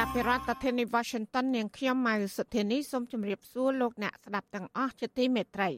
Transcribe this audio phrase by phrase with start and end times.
[0.00, 5.70] ចាប់ពីរដ្ឋធានី Washington នាងខ្ញុំម៉ៅសុធានីសូមជម្រាបសួរលោកអ្នកស្ដាប់ទាំងអស់ជាទីមេត្រី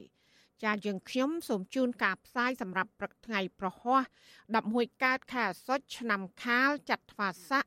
[0.63, 3.99] ចាយើងខ្ញុំសូមជូនការផ្សាយសម្រាប់ព្រឹកថ្ងៃប្រហោះ
[4.51, 7.63] 11កើតខែអាសត់ឆ្នាំខាលចត្វាស័ក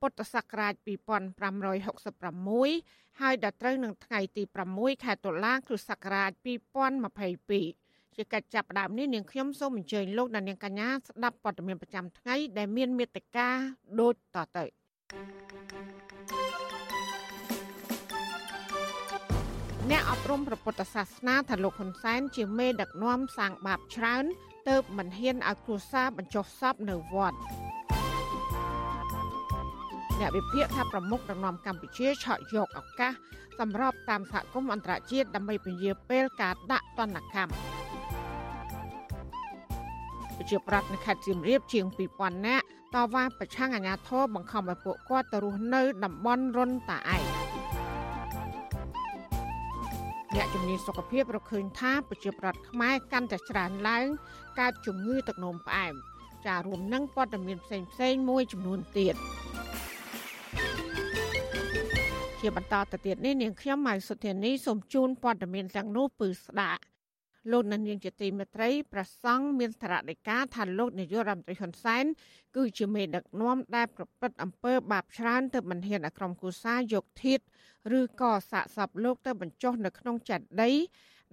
[0.00, 4.42] ពុទ្ធសករាជ2566ហើយដល់ត្រូវនឹងថ្ងៃទី
[4.74, 6.30] 6ខែតុលា គ្រិស្តសករាជ
[7.24, 13.48] 2022ជាកិច្ចចាប់ផ្ដើមនេះនាងខ្ញុំសូមអញ្ជើញលោកអ្នកនាងកញ្ញាស្ដាប់ព័ត៌មានប្រចាំថ្ងៃដែលមានមេត្តា
[14.00, 14.83] ដូចតទៅ
[19.90, 24.24] អ្នកអប់រំព្រះពុទ្ធសាសនាថាលោកហ៊ុនសែនជាមេដឹកនាំសាងបាបច្រើន
[24.68, 27.38] ទៅមិនហ៊ានឲ្យគ្រួសារបញ្ចុះសពនៅវត្ត
[30.20, 33.12] អ្នកវិភាគថាប្រមុខដឹកនាំកម្ពុជាឆក់យកឱកាស
[33.58, 37.52] សម្របតាមសហគមន៍អន្តរជាតិដើម្បីពន្យាពេលការដាក់ទណ្ឌកម្ម
[40.36, 41.84] ប្រជាប្រដ្ឋនៅខេត្តសៀមរាបជាង
[42.16, 47.22] 2000នាក់ តវ៉ាប្រឆាំងអាញាធរបង្ខំឲ្យពួកគាត់ទៅរស់នៅតំបន់រុនតាឯក
[50.34, 54.06] អ្នកជំនាញសុខភាពរកឃើញថាប្រជាប្រដ្ឋខ្មែរកាន់តែច្រើនឡើង
[54.60, 55.94] កើតជំងឺទឹកនោមផ្អែម
[56.46, 59.14] ចារួមនឹងព័ត៌មានផ្សេងៗមួយចំនួនទៀត
[62.40, 66.82] ជាបន្តទៅទៀតនេះនាងខ្ញុំម៉ៅសុធានីសូមជូនព័ត៌មានទាំងនោះពឺស្ដាប់
[67.50, 72.04] លោកនាងជាទីមេត្រីប្រសង់មានធរណីកាថាលោកនាយករដ្ឋមន្ត្រីហ៊ុនសែន
[72.56, 77.40] គឺជាមេដឹកនាំដែលប្រព្រឹត្តអំពើបាបច្រើនទៅមិនហ៊ានអក្រមគូសាយកធៀប
[77.98, 80.74] ឬក៏សាកសពលោកទៅបញ្ចុះនៅក្នុងចេតិយ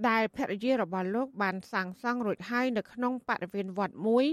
[0.10, 4.26] ដែលភរិយារបស់លោកបានសាងសង់រួចហើយនៅក្នុងបរិវេណវត្តមួយ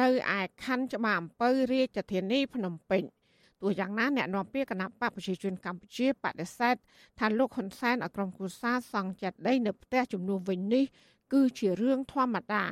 [0.00, 0.08] នៅ
[0.38, 3.04] ឯខណ្ឌច្បារអំពៅរាជធានីភ្នំពេញ
[3.62, 6.74] ទោះយ៉ាងណាអ្នកនាំពាក្យគណៈបកប្រជាជនកម្ពុជាបដិសេធ
[7.18, 10.84] ថាលោកហ៊ុនសែនអក្រមគូសាសង់ចេតិយនៅផ្ទះជំនួសវិញនេះ
[11.32, 12.64] គឺជារឿងធម្មតា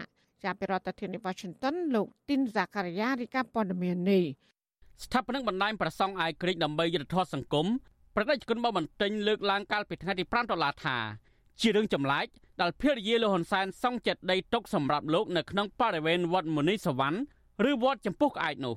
[0.44, 4.24] ចាប់ពីរដ្ឋធានី Washington លោកទីនហ្សាការីយ៉ារីកាព័ត៌មាននេះ
[5.04, 7.66] ស្ថាបនិកបណ្ដាញប្រសង់អាយក្រិចដើម្បីយុទ្ធធម៌សង្គម
[8.14, 10.96] ប្រតិជនបបន្ទិញលើកឡើងកាលពីថ្ងៃទី5ដុល្លារថា
[11.60, 12.26] ជារឿងចម្លែក
[12.60, 17.18] ដែលភរិយាលោកហ៊ុនសែនសង់ចិត្តដីទុកសម្រាប់លោកនៅក្នុងបរិវេណវត្តមុនីសវណ្ណ
[17.70, 18.74] ឬវត្តចំពោះក្អែកនោះ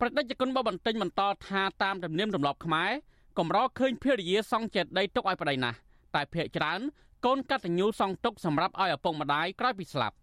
[0.00, 2.90] ប្រតិជនបបន្ទិញបន្តថាតាមទំនៀមទម្លាប់ខ្មែរ
[3.38, 5.76] កម្រឃើញភរិយាសង់ចិត្តដីទុកឲ្យប្តីណាស់
[6.14, 6.80] តែភ ieck ច្រើន
[7.26, 10.16] កូនកតញ្ញូសង់ទុកសម្រាប់ឲ្យឪពុកម្ដាយក្រោយពីស្លាប់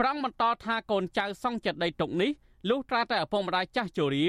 [0.00, 2.30] ប្រងបន្តថាកូនចៅសង់ចិត្តដីទុកនេះ
[2.68, 4.26] លុះត្រាតែឪពុកម្ដាយចាស់ជរា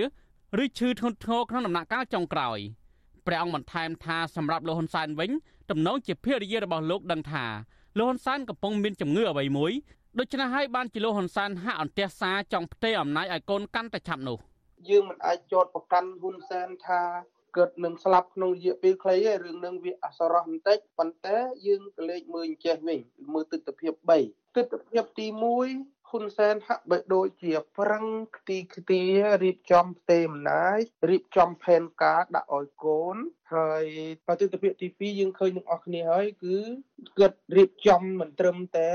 [0.63, 2.59] ឬឈឺធ្ងន់ធ្ងរក្នុងដំណាក់កាលចុងក្រោយ
[3.25, 5.31] ព្រះអង្គបន្ថែមថាសម្រាប់លោកហ៊ុនសែនវិញ
[5.69, 7.45] ទំនងជាភរិយារបស់លោកដឹងថា
[7.97, 9.73] លោកហ៊ុនសែនកំពុងមានជំងឺអ្វីមួយ
[10.19, 14.37] ដូច្នេះហើយបានជាលោកហ៊ុនសែនហាក់អន្ទះសារចង់ផ្ទេរអំណាចឲ្យកូនកាន់តែឆាប់នោះ
[14.89, 17.01] យើងមិនអាចចោទប្រកាន់ហ៊ុនសែនថា
[17.57, 22.99] កើតនឹងស្លាប់ក្នុងរយៈពេលខ្លីឯរឿងនឹងវាអសរោះបន្តិចប៉ុន្តែយើងក៏លេខមើលអញ្ចេះវិញ
[23.33, 28.05] មើលទស្សនវិជ្ជា3ទស្សនវិជ្ជាទី1ហ៊ុនសែនហាក់បីដូចជាប្រឹង
[28.37, 29.03] ខ្ទីខ្ទា
[29.43, 33.15] រៀបចំផ្ទេអំណាចរៀបចំផែនការដាក់ឲ្យកូន
[33.53, 33.85] ហើយ
[34.25, 36.57] ប្រតិទិភាពទី2យើងឃើញនឹងអស់គ្នាហើយគឺ
[37.17, 38.91] គាត់រៀបចំមិនត្រឹមតែ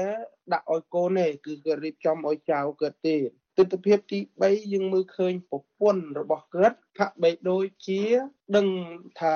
[0.52, 3.16] ដាក់ឲ្យកូនទេគឺគាត់រៀបចំឲ្យចៅគាត់ទេ
[3.58, 8.02] ទស្សនវិជ្ជាទី3យើងមើលឃើញប្រពន្ធរបស់គាត់ហាក់បីដូចជា
[8.56, 8.66] ដឹង
[9.20, 9.34] ថា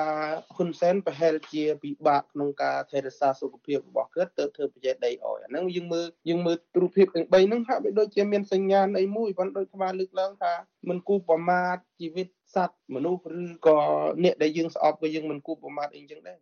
[0.55, 10.53] ហ៊ុនសែនប្រហែលជាពិបាកក្នុងការថែរក្សាសុខភាពរបស់គាត់ទៅធ្វើប្រជែកដីអោយអាហ្នឹងយើងមើលយើងមើលរូបភាពទាំង3ហ្នឹងហាក់បីដូចជាមានសញ្ញាណអីមួយប៉ុន្តែដូចស្មាលើកឡើងថា
[10.89, 13.77] មិនគូប្រមាថជីវិតសត្វមនុស្សឬក៏
[14.23, 16.39] អ្នកដែលយើងស្អប់ក៏យើងមិនគូប្រមាថអីចឹងដែរ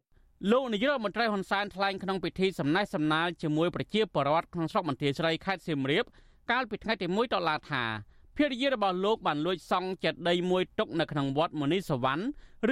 [0.51, 6.05] លោកនាយករដ្ឋមន្ត្រីហ៊ុនសែនថ្លែងក្នុងពិធីសំណេះសំណាលជាមួយប្រជាពលរដ្ឋក្នុងស្រុកបន្ទាយស្រីខេត្តសៀមរាប
[6.51, 7.83] កាលពីថ្ងៃទី1ដុល្លារថា
[8.35, 12.23] ភរិយារបស់លោកបានលួចសង់ចេតិយមួយទុកនៅក្នុងវត្តមុនីសវណ្ណ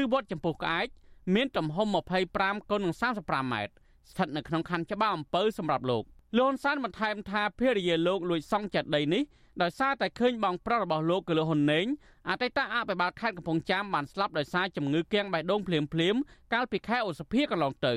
[0.02, 0.88] ឬវត្តចំពោះក្អែក
[1.36, 1.88] មានទំហំ
[2.28, 3.74] 25គុណនឹង35ម៉ែត្រ
[4.10, 6.04] ស្ថិតនៅក្នុងខណ្ឌច្បារអំពៅសម្រាប់លោក
[6.38, 9.24] លន់សានបន្ថែមថាភរិយាលោកលួចសង់ចេតិយនេះ
[9.62, 11.86] ដោយសារតែឃើញបងប្រុសរបស់លោកគឺលោកហ៊ុនណេង
[12.30, 16.16] អតីតអភិបាលខេត្តកំពង់ចាមបានស្លាប់ដោយសារជំងឺគាំងបេះដូងភ្លាមភ្លាម
[16.54, 17.96] កាលពីខែឧសភាកន្លងទៅ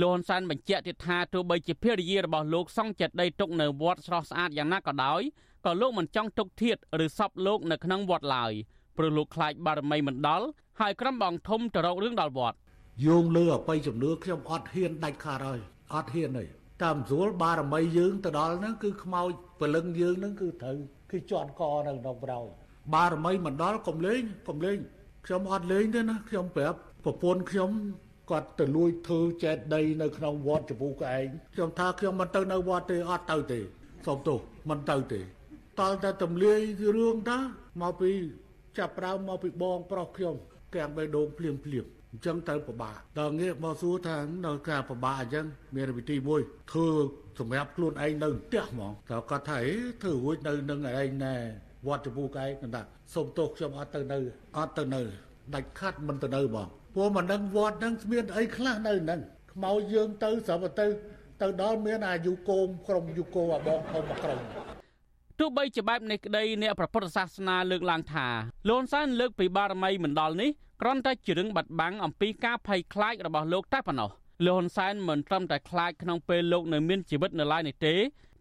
[0.00, 5.20] លោកហ៊ុនសែនបញ្ជាក់ទៀតថាទោះបីជាភរិយារបស់លោកសង់ចិត្តដីទុកនៅវត្តស្រស់ស្អាតយ៉ាងណាក៏ដោយ
[5.66, 8.52] ក៏លោកមិនចង់ទុកធៀបឬសពលោកនៅក្នុងវត្តឡើយ
[8.96, 10.46] ព្រោះលោកខ្លាចបារមីមិនដល់
[10.80, 12.56] ហើយក្រុមបងធំទៅរករឿងដល់វត្ត
[13.06, 15.60] យោងលើអបិយជំនឿខ្ញុំអត់ហ៊ានដាច់ខាតហើយ
[15.94, 16.44] អត់ហ៊ានទេ
[16.82, 19.30] តាមស្រួលបារមីយើងទៅដល់ហ្នឹងគឺខ្មោច
[19.60, 20.78] ពលឹងយើងហ្នឹងគឺត្រូវ
[21.10, 22.46] គឺជន់កនៅក្នុងប្រោយ
[22.94, 24.78] បារមីមិនដល់កុំលេងកុំលេង
[25.26, 27.70] ខ្ញុំអត់លេងទេណាខ្ញុំប្រាប់ប្រពន្ធខ្ញុំ
[28.30, 33.60] គាត់ទៅលួចធ្វើចេតដីនៅក្នុងវត្តចពូកឯងខ្ញុំថាខ្ញុំមិនទៅនៅវត្តទេអត់ទៅទេ
[34.06, 34.38] សូមទោស
[34.70, 35.20] មិនទៅទេ
[35.80, 36.60] តល់តែទម្លាយ
[36.96, 37.38] រឿងតា
[37.82, 38.10] មកពី
[38.78, 40.34] ចាប់ប្រើមកពីបងប្រុសខ្ញុំ
[40.74, 44.16] ទាំងបេះដូងភ្លាមភ្លាមអញ្ចឹងទៅពិបាកដល់ងាកមកសួរថា
[44.46, 46.40] នៅការពិបាកអញ្ចឹងមានវិធីមួយ
[46.72, 46.88] ធ្វើ
[47.38, 51.34] សម្រាប់ខ្លួនឯងនៅផ្ទះហ្មងតើគាត់ថាអេធ្វើរួចនៅនឹងឯងណែ
[51.86, 52.82] វត្តចពូកឯងគាត់ថា
[53.14, 54.18] សូមទោសខ្ញុំអត់ទៅនៅ
[54.56, 55.02] អត់ទៅនៅ
[55.54, 59.20] ដាច់ខាត់មិនទៅនៅបង ព្រោះមិនដឹងវត្តហ្នឹងមានអីខ្លះនៅហ្នឹង
[59.52, 60.86] ខ្មោចយើងទៅស្រាប់ទៅ
[61.42, 64.38] ទៅដល់មានអាយុគោមក្រុមយុគោអាបងធំមកក្រុម
[65.38, 68.26] ទោះបីជាបែបនេះក្តីអ្នកប្រពុទ្ធសាសនាលើកឡើងថា
[68.68, 70.50] លន់សានលើកពីបារមីមិនដល់នេះ
[70.80, 74.10] គ្រាន់តែជារឿងបាត់បង់អំពីការភ័យខ្លាចរបស់លោកតែប៉ុណ្ណោះ
[74.46, 77.94] លោកហ៊ុនសែនមិនត្រឹមតែខ្លាចក្នុងពេលលោកនៅមានជីវិតនៅឡើយនេះទេ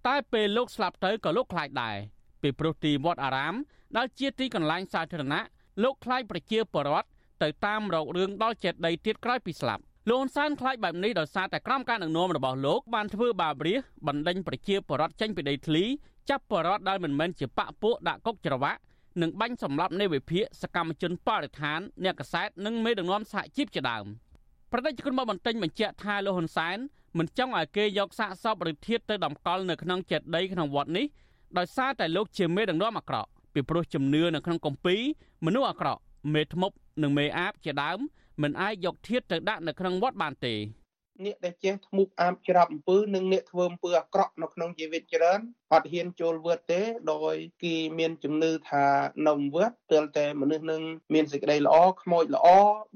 [0.08, 1.98] តែពេលលោកស្លាប់ទៅក៏លោកខ្លាចដែរ
[2.42, 3.54] ពីព្រោះទីវត្តអារាម
[3.98, 5.44] ដែលជាទីកន្លែងសាធារណៈ
[5.84, 7.08] លោកខ្លាចប្រជាពលរដ្ឋ
[7.44, 15.84] ទៅតាមរករឿងដល់ចេតដីទៀតក្រោយពីស្លាប់លោកហ៊ុនសែនខ្លាចបែបនេះដោយសារតែក្រមការដឹកនាំរបស់លោកបានធ្វើបាបរាជបណ្ដេញប្រជាពលរដ្ឋចេញពីដីធ្លី
[16.30, 18.80] ចាប់ពលរដ្ឋដែលមិនមែនជាបកពួកដាក់គុកច្រវាក់
[19.22, 24.06] និងបាញ់សម្លាប់នៃវិភាកសកម្មជនបរិស្ថានអ្នកកសែតនិងមេដឹកនាំសហជីពជាដើម
[24.72, 26.78] ប្រតិជនមកបន្ទិញបញ្ជាក់ថាលោកហ៊ុនសែន
[27.18, 31.06] មិនចង់ឲ្យគេយកសាកសពឬធាតទៅដំកល់នៅក្នុងចេតិយក្នុងវត្តនេះ
[31.58, 35.02] ដោយសារតែលោកជាមេដឹកនាំអាក្រក់ពីព្រោះជំនឿនៅក្នុងគម្ពីរ
[35.46, 36.02] មនុស្សអាក្រក់
[36.34, 38.00] មេធ្មប់និងមេអាបជាដើម
[38.42, 40.56] មិនអាចយកធាតទៅដាក់នៅក្នុងវត្តបានទេ
[41.26, 45.40] អ្នកដែលចេះធ្មូកអាបច្រាប់អំពើនិងអ្នកធ្វើអំពើអាក្រក់នៅក្នុងជីវិតច្រើន
[45.74, 46.82] អត់ហ៊ានចូលវត្តទេ
[47.12, 48.86] ដោយគេមានជំនឿថា
[49.28, 50.82] នៅវត្តទើបតែមនុស្សនឹង
[51.14, 52.48] មានសេចក្តីល្អខ្មោចល្អ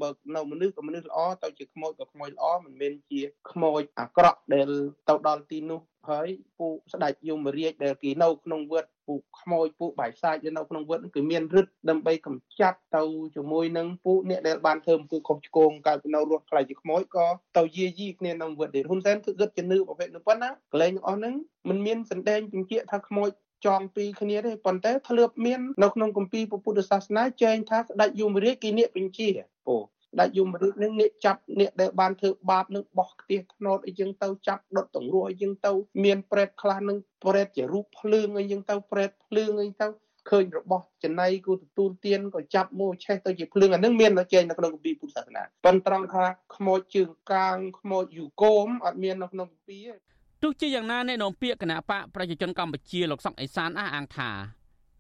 [0.01, 3.21] បើនៅមនុស្សក៏មនុស្សល្អទៅជាខ្មោចក៏ខ្មោចល្អមិនមែនជា
[3.51, 4.69] ខ្មោចអាក្រក់ដែល
[5.09, 6.27] ទៅដល់ទីនោះហើយ
[6.59, 13.03] ពួកស្ដេចយមរាជដែលគេនៅក្នុងវត្ត ពួកខ្មោចពួកបាយសាច់ដែលនៅក្នុងវត្តគឺមានរឹតដើម្បីកម្ចាត់ទៅ
[13.35, 17.27] ជាមួយនឹងពួកអ្នកដែលបានធ្វើពួកខុសឆ្គងកើតពីនៅរស់ខ្លាចជាខ្មោចក៏
[17.57, 21.35] ទៅយាយីគ្នាក្នុងវត្តទៀតហ៊ុនសែនគឺគិតជានឿប្រភេទនោះប៉ុណ្ណាកលែងទាំងអស់ហ្នឹង
[21.69, 23.29] มันមានសម្ដែងពញ្ជាក់ថាខ្មោច
[23.65, 29.29] ចងពីគ្នាទេប៉ុន្តែធ្លាប់មាននៅក្នុងគម្ពីរពុទ្ធសាសនាចែងថាស្ដេចយមរាជគេនិកបញ្ជា
[29.67, 29.77] អូ
[30.19, 35.71] ដាច់យមរាជនឹងអ្នកចាប់អ្នកដែលបានធ្វើបាបនឹងបោះខ្ទះធ្នត់អីចឹងទៅចាប់ដុតទង្រួអីចឹងទៅ
[36.03, 39.87] មានប្រេតខ្លះនឹងប្រេតជារូបភ្លើងអីចឹងទៅប្រេតភ្លើងអីទៅ
[40.29, 46.25] ឃើញរបស់ចំណៃគូទទួលទានក៏ចាប់មកឆេះទៅជាភ្លើងអានឹងមាននៅចេញនៅក្នុងគម្ពីរពុទ្ធសាសនាប៉ុន្តែត្រង់ថា
[46.55, 50.07] ខ្មោចជើងកាងខ្មោចយូកូមអត់មាននៅក្នុងគម្ពីរទេ
[50.43, 54.29] ទោះជាយ៉ាងណាអ្នកនាំពាក្យគណៈបកប្រជាជនកម្ពុជាលោកសុកអេសានអះអាងថា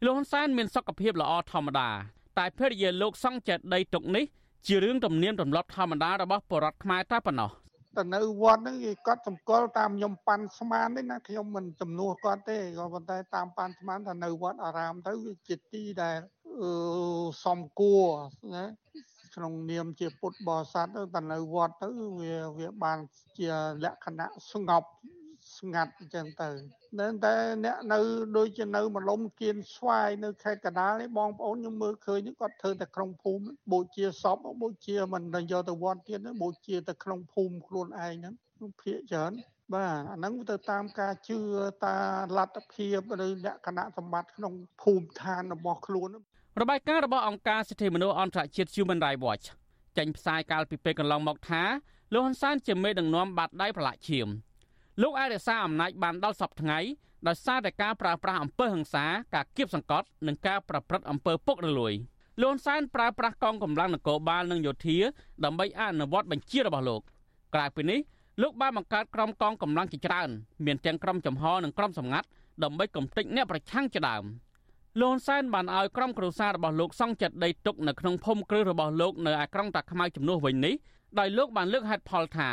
[0.05, 1.89] លោកហ៊ុនសែនមានសុខភាពល្អធម្មតា
[2.37, 4.25] តែភរិយាលោកសង់ចេតដីទុកនេះ
[4.67, 7.51] ជារឿងទំនៀមទម្លាប់ធម្មតារបស់បរតខ្មែរតែប៉ុណ្ណោះ
[7.97, 16.17] ទៅនៅវត្តហ្នឹងគេគាត់សម្គាល់តាមខ្ញុំប៉ាន់ស្មានទេណាខ្ញុំមិនចំនួនគាត់ទេក៏ប៉ុន្តែតាមប៉ាន់ស្មានថានៅវត្តអារាមទៅវាជាទីដែល
[17.45, 18.05] សំគួរ
[18.55, 18.65] ណា
[19.35, 21.87] ក្នុងនាមជាពុទ្ធបរិស័ទទៅនៅវត្តទៅ
[22.19, 22.97] វាវាបាន
[23.37, 23.49] ជា
[23.83, 24.89] លក្ខណៈស្ងប់
[25.59, 26.49] ស្ងាត់អញ្ចឹងទៅ
[26.99, 27.99] នៅតែអ្នកនៅ
[28.37, 33.43] ដូចជានៅមលំគៀនស្វាយនៅខេត្តកណ្ដាលនេះបងប្អូនខ្ញុំមើលឃើញគាត់ធ្វើតែក្នុងភូមិ
[33.73, 38.33] បូជាសពបូជាមិនយកទៅវត្តទៀតបូជាទៅក្នុងភូមិខ្លួនឯងហ្នឹង
[38.81, 39.31] ភាកច្រើន
[39.73, 41.37] បាទអាហ្នឹងទៅតាមការជឿ
[41.85, 41.97] តា
[42.37, 46.09] លទ្ធភាពឬលក្ខណៈសម្បត្តិក្នុងភូមិឋានរបស់ខ្លួន
[46.61, 49.45] របាយការណ៍របស់អង្គការសិទ្ធិមនុស្សអន្តរជាតិ Human Rights Watch
[49.97, 51.63] ចេញផ្សាយកាលពីពេលកន្លងមកថា
[52.13, 54.27] លោកហ៊ុនសែនជាមេដឹកនាំបាតដៃប្រឡាក់ឈាម
[55.01, 56.79] លោកអាចរក្សាអំណាចបានដល់សពថ្ងៃ
[57.27, 61.93] ដោយសារតែការប្រើប្រាស់អំពើហិង្សាការគៀបសង្កត់និងការប្រព្រឹត្តអំពើពុករលួយ
[62.41, 64.97] លន់សែនប្រើប្រាស់កងកម្លាំងនគរបាលនិងយោធា
[65.45, 67.01] ដើម្បីអនុវត្តបញ្ជារបស់លោក
[67.53, 67.99] ក្រៅពីនេះ
[68.41, 70.29] លោកបានបង្កើតក្រុមកងកម្លាំងជាច្រើន
[70.65, 72.27] មានទាំងក្រុមចំហនិងក្រុមសម្ងាត់
[72.63, 74.23] ដើម្បីកំទេចអ្នកប្រឆាំងជាដើម
[75.01, 80.75] លន់សែនបានឲ្យក្រុមគ្រួសាររបស់លោកសង់ចិត្តដីទុកនៅក្នុងភូមិគ្រឹះរបស់លោកនៅឯក្រុងតាខ្មៅជំនួសវិញនេះ
[81.19, 82.49] ដោយលោកបានលើកហេតុផលថា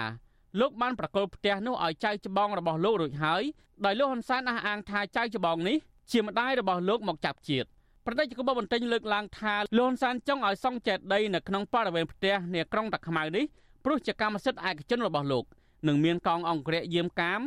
[0.60, 3.42] លោកបានប្រកល់ផ្ទះនោះឲ្យចៅច្បងរបស់លោករួចហើយ
[3.84, 5.76] ដោយលោកហ៊ុនសែនអះអាងថាចៅច្បងនេះ
[6.10, 7.68] ជាម្ដាយរបស់លោកមកចាប់ជាតិ
[8.06, 13.44] ប្រតិជនបន្ទិញលើកឡើងថាលោកហ៊ុនសែនចង់ឲ្យសង់ចេតដីនៅក្នុងបរិវេណផ្ទះនាក្រុងតាខ្មៅនេះ
[13.84, 15.44] ព្រោះជាកម្មសិទ្ធិឯកជនរបស់លោក
[15.88, 17.40] និងមានកងអង្គរៈយាមកាម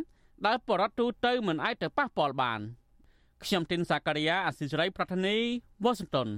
[0.46, 2.60] ដែលបរដ្ឋទូទៅមិនអាចទៅប៉ះពាល់បាន
[3.44, 5.38] ខ្ញុំទីនសាការីយ៉ាអសិរ័យប្រធានី
[5.84, 6.30] វ៉ាស៊ីនតោន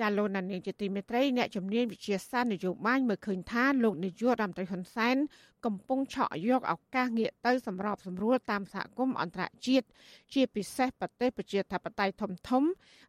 [0.00, 5.16] ចាលោកណានៀងជាទីមេត្រីអ្នកជំនាញវិជាសាស្ត្រនយោបាយមើលឃើញថាលោកនាយករដ្ឋមន្ត្រីហ៊ុនសែន
[5.64, 9.86] កំពុងឆក់យកឱកាសងាកទៅសម្របសម្រួលតាមសហគមន៍អន្តរជាតិ
[10.34, 12.62] ជាពិសេសប្រទេសប្រជាធិបតេយ្យធំធំ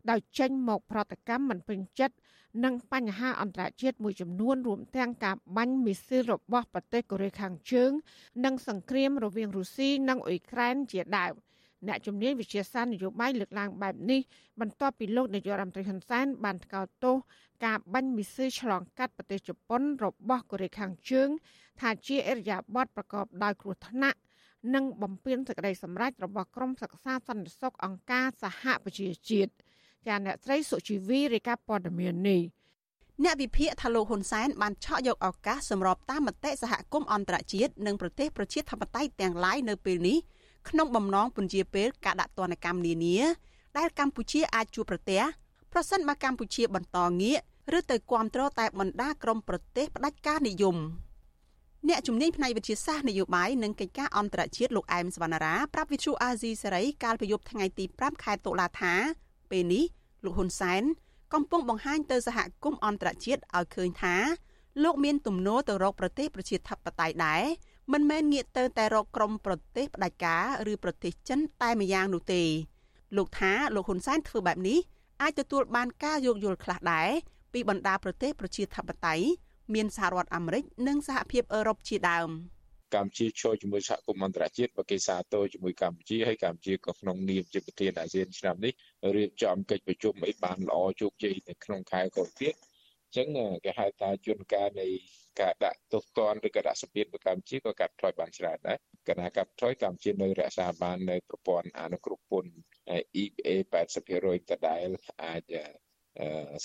[0.10, 2.16] ដោយចេញមកប្រតិកម្មមិនពេញចិត្ត
[2.64, 7.92] នឹងបញ្ហាអន្តរជាតិមួយចំនួនរួមទាំងការបាញ់មីស៊ីលរបស់ប្រទេសកូរ៉េខាងជើង
[8.46, 11.34] និងសង្គ្រាមរវាងរុស្ស៊ីនិងអ៊ុយក្រែនជាដើម
[11.88, 14.22] អ្នកជំនាញវិទ្យាសាស្ត្រនយោបាយលើកឡើងបែបនេះ
[14.60, 17.16] បន្ទាប់ពីលោកនាយករដ្ឋមន្ត្រីហ៊ុនសែនបានថ្កោលទោស
[17.66, 21.30] ការបាញ់មីស៊ីលឆ្លងកាត់ប្រទេសជប៉ុនរបស់កូរ៉េខាងជើង
[21.82, 24.20] ថាជាអរិយាប័ត្រប្រកបដោយគ្រោះថ្នាក់
[24.74, 29.52] និងបំពេញសេចក្តីសម្រេចរបស់ក្រមសិក្សាសន្តិសុខអង្គការសហប្រជាជាតិ
[30.08, 32.42] ចាអ្នកស្រីសុជីវីរាយការណ៍ព័ត៌មាននេះ
[33.24, 40.18] អ្នកវិភាគថាលោកហ៊ុនសែនបានឆក់យកឱកាសសម្របតាមមតិសហគមន៍អន្តរជាតិនិងប្រទេសប្រជាធិបតេយ្យទាំងឡាយនៅពេលនេះ
[40.70, 43.18] ក្នុងបំណងពន្យាពេលការដាក់ទណ្ឌកម្មនានា
[43.78, 45.22] ដែលកម្ពុជាអាចជួបប្រទះ
[45.74, 47.40] ប្រសិនបើកម្ពុជាបន្តងាក
[47.78, 50.78] ឬទៅគ្រប់គ្រងតែបណ្ដាក្រមប្រទេសផ្ដាច់ការនិយម
[51.88, 58.94] អ្នកជំនាញផ្នែកវិទ្យាសាស្ត្រនយោបាយនិងកិច្ចការអន្តរជាតិលោកអែមសវណ្ណារាប្រាប់វិទ្យុអាស៊ីសេរីកាលពីយប់ថ្ងៃទី5ខែតុលាថា
[59.52, 59.84] ពេលនេះ
[60.24, 60.84] លោកហ៊ុនសែន
[61.34, 64.16] កំពុងបង្ហាញទៅសហគមន៍អន្តរជាតិឲ្យឃើញថា
[64.84, 67.44] លោកមានទំនោរទៅរកប្រទេសប្រជាធិបតេយ្យដែរ
[67.92, 72.44] មិនមែនងាកទៅតែរកក្រុមប្រទេសផ្ដាច់ការឬប្រទេសចិនតែម្យ៉ាងនោះទេ
[73.18, 74.80] លោកថាលោកហ៊ុនសែនធ្វើបែបនេះ
[75.22, 77.10] អាចទទួលបានការយោគយល់ខ្លះដែរ
[77.54, 79.26] ពីបណ្ដាប្រទេសប្រជាធិបតេយ្យ
[79.74, 82.30] មានសហរដ្ឋអាមេរិកនិងសហភាពអឺរ៉ុបជាដើម
[82.96, 88.74] កម្ពុជាចូលជាមួយសហគមន៍អន្តរជាតិបើគេសាទរជាមួយកម្ពុជាហើយកម្ពុជាក៏ក្នុងនាមជាប្រធានអាស៊ានឆ្នាំនេះ
[89.16, 93.28] រៀបចំកិច្ចប្រជុំអីបានល្អជោគជ័យនៅក្នុងខែកុម្ភៈអញ្ចឹង
[93.66, 94.88] គេហៅថាជួនកាលនៃ
[95.42, 98.78] ការដាក់ទោសទណ្ឌឬក៏ដាក់សម្ពាធទៅកម្ពុជាក៏កាត់ថយបានច្រើនដែរ
[99.10, 102.52] គណៈកាត់ថយកម្ពុជានៅរក្សាបាននៅប្រព័ន្ធអនុគ្រោះពន្ធ
[103.24, 103.50] EPA
[104.04, 104.88] 80%ដដែល
[105.24, 105.44] អាច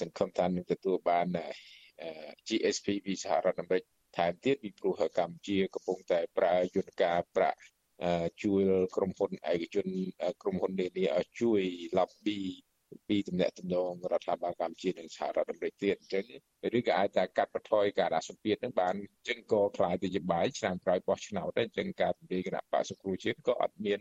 [0.00, 1.26] សង្ឃឹមថានឹងទទួលបាន
[2.48, 3.84] GSP ពីសហរដ្ឋអាមេរិក
[4.16, 7.60] ថែមទៀតពីព្រោះកម្ពុជាកំពុងតែប្រើយន្តការប្រាក់
[8.42, 8.62] ជួយ
[8.96, 9.86] ក្រុមហ៊ុនឯកជន
[10.42, 11.62] ក្រុមហ៊ុននានាឲ្យជួយ
[11.96, 12.40] lobby
[13.08, 16.24] ពីតំណែងតំណងរដ្ឋាភិបាលកម្ពុជានិងសហរដ្ឋអាមេរិកទៀតអញ្ចឹង
[16.78, 24.00] ឬក៏អាចតែកាត់បន្ថយការដាក់សម្ពាធហ្នឹងបានអញ្ចឹងក៏ខ្លាយទៅជាបាយឆ្នាំក្រោយបោះឆ្នោតដែរអញ្ចឹងការពន្យាគណៈបកសង្គ្រោះជាតិក៏អត់មាន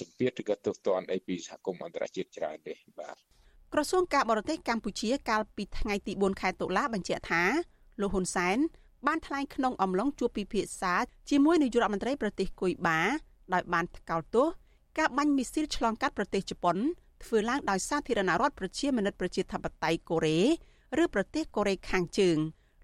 [0.00, 3.16] សម្ពាធឬក៏ទោសទណ្ឌអីពីសហគមន៍អន្តរជាតិច្រើនទេបាទ
[3.72, 7.42] ក្រសួងការបរទេសកម្ពុជាកាលពីថ្ងៃទី4ខែតុលាបញ្ជាក់ថា
[8.00, 8.58] លោកហ៊ុនសែន
[9.06, 10.94] បានថ្លែងក្នុងអំឡុងជួបពិភាក្សា
[11.30, 13.00] ជាមួយនាយករដ្ឋមន្ត្រីប្រទេសគុយបា
[13.54, 14.46] ដោយបានថ្កោលទោស
[14.98, 16.76] ការបាញ់មីស៊ីលឆ្លងកាត់ប្រទេសជប៉ុន
[17.24, 20.40] ធ្វើឡើងដោយសាធារណរដ្ឋប្រជាមានិតប្រជាធិបតេយ្យកូរ៉េ
[21.02, 22.38] ឬប្រទេសកូរ៉េខាងជើង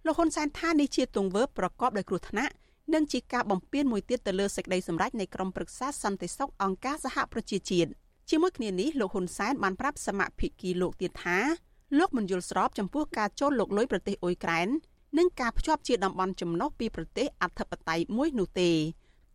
[0.07, 2.53] លោកហ៊ុនសែនថានេះជាទង្វើប្រកបដោយគ្រោះថ្នាក់
[2.95, 7.91] និងជាការបំពានមួយទៀតទៅលើសេចក្តីសម្រេចនៃក្រមប្រឹក្សាសន្តិសុខអង្គការសហប្រជាជាតិ
[8.31, 11.39] ជាមួយគ្នានេះលោកហ៊ុនសែនបានប្រាប់សមាភិកីលោកទៀតថា
[11.99, 14.69] លោកមិនយល់ស្របចំពោះការចូលលោកលុយប្រទេសអ៊ុយក្រែន
[15.19, 18.71] និងការភ្ជាប់ជាតំបន់ចំណុះពីប្រទេសអធិបតេយ្យមួយនោះទេ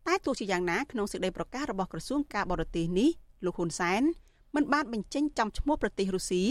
[0.06, 3.10] តែទោះជាយ៉ាងណាក្នុងសេចក្តីប្រកាសរបស់ក្រសួងការបរទេសនេះ
[3.44, 4.02] លោកហ៊ុនសែន
[4.54, 6.44] មិនបានបញ្ចេញចំឈ្មោះប្រទេសរុស្ស៊ី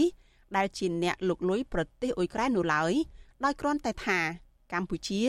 [0.56, 2.92] ដែលជាអ្នកលុកលុយប្រទេសអ៊ុយក្រែននោះឡើយ
[3.44, 4.18] ដោយគ្រាន់តែថា
[4.72, 5.22] កម្ពុជា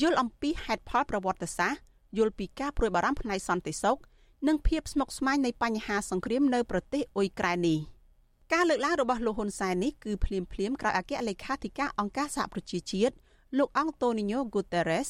[0.00, 1.80] យល់អំពីហេតុផលប្រវត្តិសាស្ត្រ
[2.18, 3.98] យល់ពីការព្រួយបារម្ភផ្នែកសន្តិសុខ
[4.48, 7.78] និងភាពស្មុគស្មាញនៃបញ្ហាសង្គ្រាមនៅប្រទេសអ៊ុយក្រែននេះ
[8.52, 13.14] ការលើកឡើងរបស់លោកហ៊ុនសែននេះគឺភ្លាមភ្លាមក្រោយអគ្គលេខាធិការអង្គការសហប្រជាជាតិ
[13.58, 15.08] លោកអង់តូនីញ៉ូហ្គូតេរ៉េស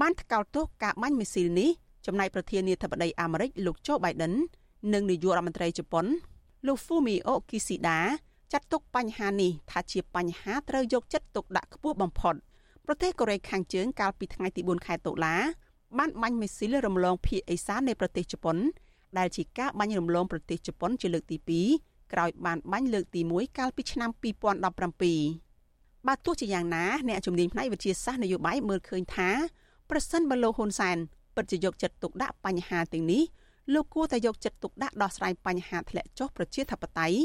[0.00, 1.70] បានថ្កោលទោសការបាញ់មីស៊ីលនេះ
[2.06, 4.34] ចំណែកប្រធានាធិបតីអាមេរិកលោកโจ Biden
[4.92, 6.06] និងនាយករដ្ឋមន្ត្រីជប៉ុន
[6.66, 7.98] លោក Fumio Kishida
[8.52, 12.34] ចាត់ទុកបញ្ហានេះថាជាបញ្ហាត្រូវយកចិត្តទុកដាក់ខ្ពស់បំផុត
[12.86, 15.36] ប្រទេសកូរ៉េខាងជើងកាលពីថ្ងៃទី4ខែតុលា
[15.98, 18.56] បានបាញ់មីស៊ីលរំលងភៀកអេសាននៃប្រទេសជប៉ុន
[19.18, 21.36] ដែលជាការបាញ់រំលងប្រទេសជប៉ុនជាលើកទី
[21.76, 24.10] 2ក្រោយបានបាញ់លើកទី1កាលពីឆ្នាំ
[25.34, 29.30] 2017បើទោះជាយ៉ាងណាអ្នកជំនាញផ្នែកវិទ្យាសាស្ត្រនយោបាយមើលឃើញថា
[29.90, 30.96] ប្រសិនបើលោកហ៊ុនសែន
[31.36, 33.22] ពិតជាយកចិត្តទុកដាក់បញ្ហាទាំងនេះ
[33.74, 37.18] លោកគួរតែយកចិត្តទុកដាក់ដោះស្រាយបញ្ហាធ្លាក់ចុះប្រជាធិបតេយ្យ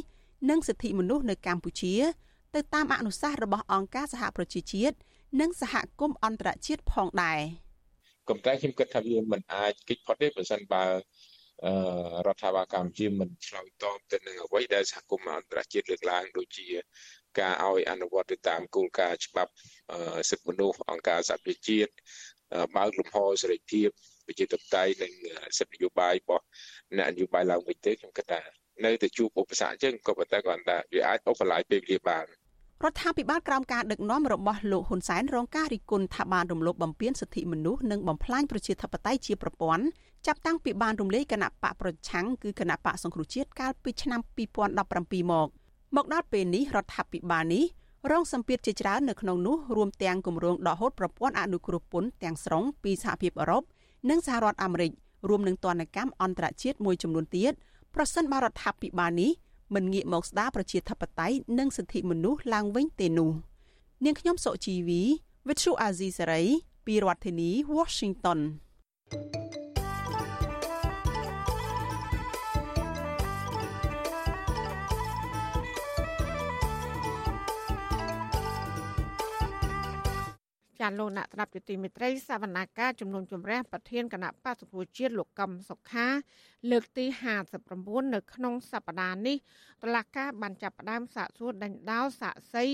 [0.50, 1.94] និងសិទ្ធិមនុស្សនៅកម្ពុជា
[2.56, 4.96] ទៅតាមអនុសាសន៍របស់អង្គការសហប្រជាជាតិ
[5.42, 7.40] និងសហគមន៍អន្តរជាតិផងដែរ
[8.30, 10.84] ក៏តែខ្ញុំគិតថាវាមិនអាចគេចផុតទេបើសិនបើ
[11.66, 11.74] អឺ
[12.28, 16.68] រដ្ឋាភិបាលកម្ពុជាមិនឆ្លើយតបទៅនឹងអ្វីដែលសហគមន៍អន្តរជាតិលើកឡើងដូចជា
[17.40, 19.52] ការឲ្យអនុវត្តទៅតាមគោលការណ៍ច្បាប់
[20.30, 21.92] សិទ្ធិមនុស្សអង្គការសហប្រជាជាតិ
[22.76, 23.90] បើកលំហសេរីភាព
[24.28, 25.12] ប្រជាធិបតេយ្យនិង
[25.58, 26.44] សិទ្ធិនយោបាយរបស់
[26.98, 28.42] អ្នកនយោបាយឡើងវិញទេខ្ញុំគិតថា
[28.86, 32.26] នៅតែជួបឧបសគ្គអញ្ចឹងក៏ប៉ុន្តែគាត់ថាវាអាចអូសបន្លាយពេលវេលាបាន
[32.84, 39.86] រដ្ឋាភិបាលក្រោមការដឹកនាំរបស់លោកហ៊ុនសែនរងការរិះគន់ថាបានរំលោភបំពានសិទ្ធិមនុស្សនិងបំផ្លាញប្រជាធិបតេយ្យជាប្រព័ន្ធ
[40.28, 44.22] ចាប់តាំងពីបានរំលាយគណៈបកប្រឆាំងគឺគណៈបកសង្គ្រោះជាតិកាលពីឆ្នាំ
[44.76, 45.48] 2017មក
[45.96, 47.66] មកដល់ពេលនេះរដ្ឋាភិបាលនេះ
[48.12, 53.64] រងសម្ពាធជាច្រើននៅក្នុងនោះរួមទាំងគម្រោងដកហូតប្រព័ន្ធអនុគ្រោះពន្ធទាំងស្រុងពីសហភាពអឺរ៉ុប
[54.10, 54.92] និងសហរដ្ឋអាមេរិក
[55.30, 57.54] រួមនឹងទណ្ឌកម្មអន្តរជាតិមួយចំនួនទៀត
[57.96, 59.32] ប្រសិនបើរដ្ឋាភិបាលនេះ
[59.76, 63.32] មិនងាកមកស្ដារប្រជាធិបតេយ្យនិងសិទ្ធិមនុស្សឡើងវិញទេនោះ
[64.06, 65.02] នាងខ្ញុំសុជីវី
[65.48, 66.48] Vithu Azizi Saray
[66.86, 68.40] ពីរដ្ឋធានី Washington
[69.12, 69.65] thank you
[80.86, 86.08] ចាលោកអ្នកត្រាប់យុតិមិត្រីសវនាការជំនុំជម្រះប្រធានគណៈបក្សប្រជាជាតិលោកកឹមសុខា
[86.72, 87.06] លើកទី
[87.60, 89.38] 59នៅក្នុងសប្តាហ៍នេះ
[89.84, 92.66] តឡាការបានចាប់ផ្ដើមសាកសួរដេញដោលសាកសី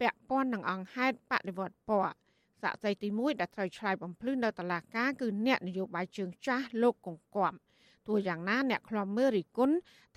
[0.00, 2.14] ពាក់ព័ន្ធនឹងអង្គហេតុបដិវត្តពណ៌
[2.62, 7.52] សាកសីទី1ដែលត្រូវឆ្លើយបំភ្លឺនៅតឡាការគឺអ្នកនយោបាយជើងចាស់លោកកង្គំ
[8.06, 9.70] ទោះយ៉ាងណាអ្នកខ្លំមើលរិគុណ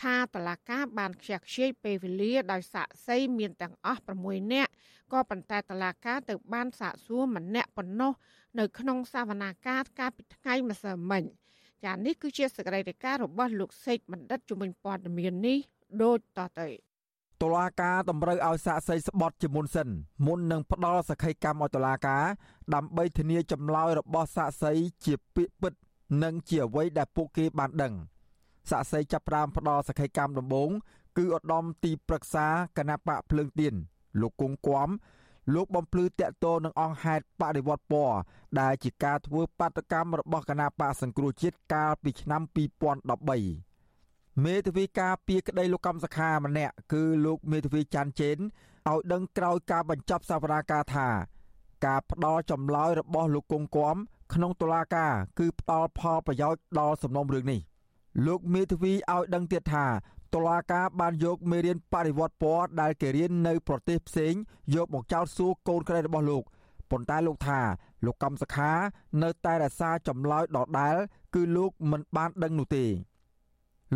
[0.03, 4.72] ថាតឡាការបានខ្ជះខ្ជាយពេលវេលាដោយសាកសីមានទាំងអស់6នាក់
[5.13, 8.12] ក៏ប៉ុន្តែតឡាការទៅបានសាកសួរម្នាក់ប៉ុណ្ណោះ
[8.60, 11.24] នៅក្នុងសវនាការកាលពីថ្ងៃម្សិលមិញ
[11.86, 15.58] ចានេះគឺជាសកម្មភាពរបស់លោកសេកបណ្ឌិតជំនាញព័ត៌មាននេះ
[16.03, 16.69] ដូចតទៅ
[17.41, 19.88] តុលាការតម្រូវឲ្យសាកសីស្បត់ជាមុនសិន
[20.25, 22.24] មុននឹងផ្ដល់សក្ខីកម្មឲ្យតុលាការ
[22.74, 24.72] ដើម្បីធានាចម្លើយរបស់សាកសី
[25.05, 25.74] ជាពាក្យពិត
[26.23, 27.93] និងជាអ្វីដែលពួកគេបានដឹង
[28.69, 30.69] សាក់សីចាប់ផ្ដើមផ្ដល់សក្ខីកម្មដំបូង
[31.17, 32.47] គឺឧត្តមទីប្រឹក្សា
[32.77, 33.73] គណៈបកភ្លើងទៀន
[34.21, 34.89] លោកគង់គំ
[35.53, 38.17] លោកបំភ្លឺតាក់ទងនឹងអង្គហេតុបដិវត្តពណ៌
[38.59, 42.41] ដែលជាការធ្វើបាតកម្មរបស់គណៈបកសង្គ្រោះជាតិកាលពីឆ្នាំ
[43.63, 48.37] 2013មេធាវីការពីក្តីលោកកម្មសខាម្នាក់គឺលោកមេធាវីច័ន្ទជេន
[48.89, 51.09] ឲ្យដឹងក្រោយការបញ្ចប់សវនាការថា
[51.85, 53.95] ការផ្ដល់ចម្លើយរបស់លោកគង់គំ
[54.33, 57.59] ក្នុងតុលាការគឺផ្ដល់ផលប្រយោជន៍ដល់សំណុំរឿងនេះ
[58.25, 59.86] លោកមេធាវីឲ្យដឹងទៀតថា
[60.33, 64.33] តុលាការបានយកមេរៀនបរិវត្តពណ៌ដែលគេរៀននៅប្រទេសផ្សេង
[64.75, 66.43] យកមកចោទសួរកូនក្រីរបស់លោក
[66.91, 67.59] ប៉ុន្តែលោកថា
[68.05, 68.71] លោកកំសខា
[69.24, 70.95] នៅតែរក្សាចម្លើយដដែល
[71.36, 72.86] គឺលោកមិនបានដឹងនោះទេ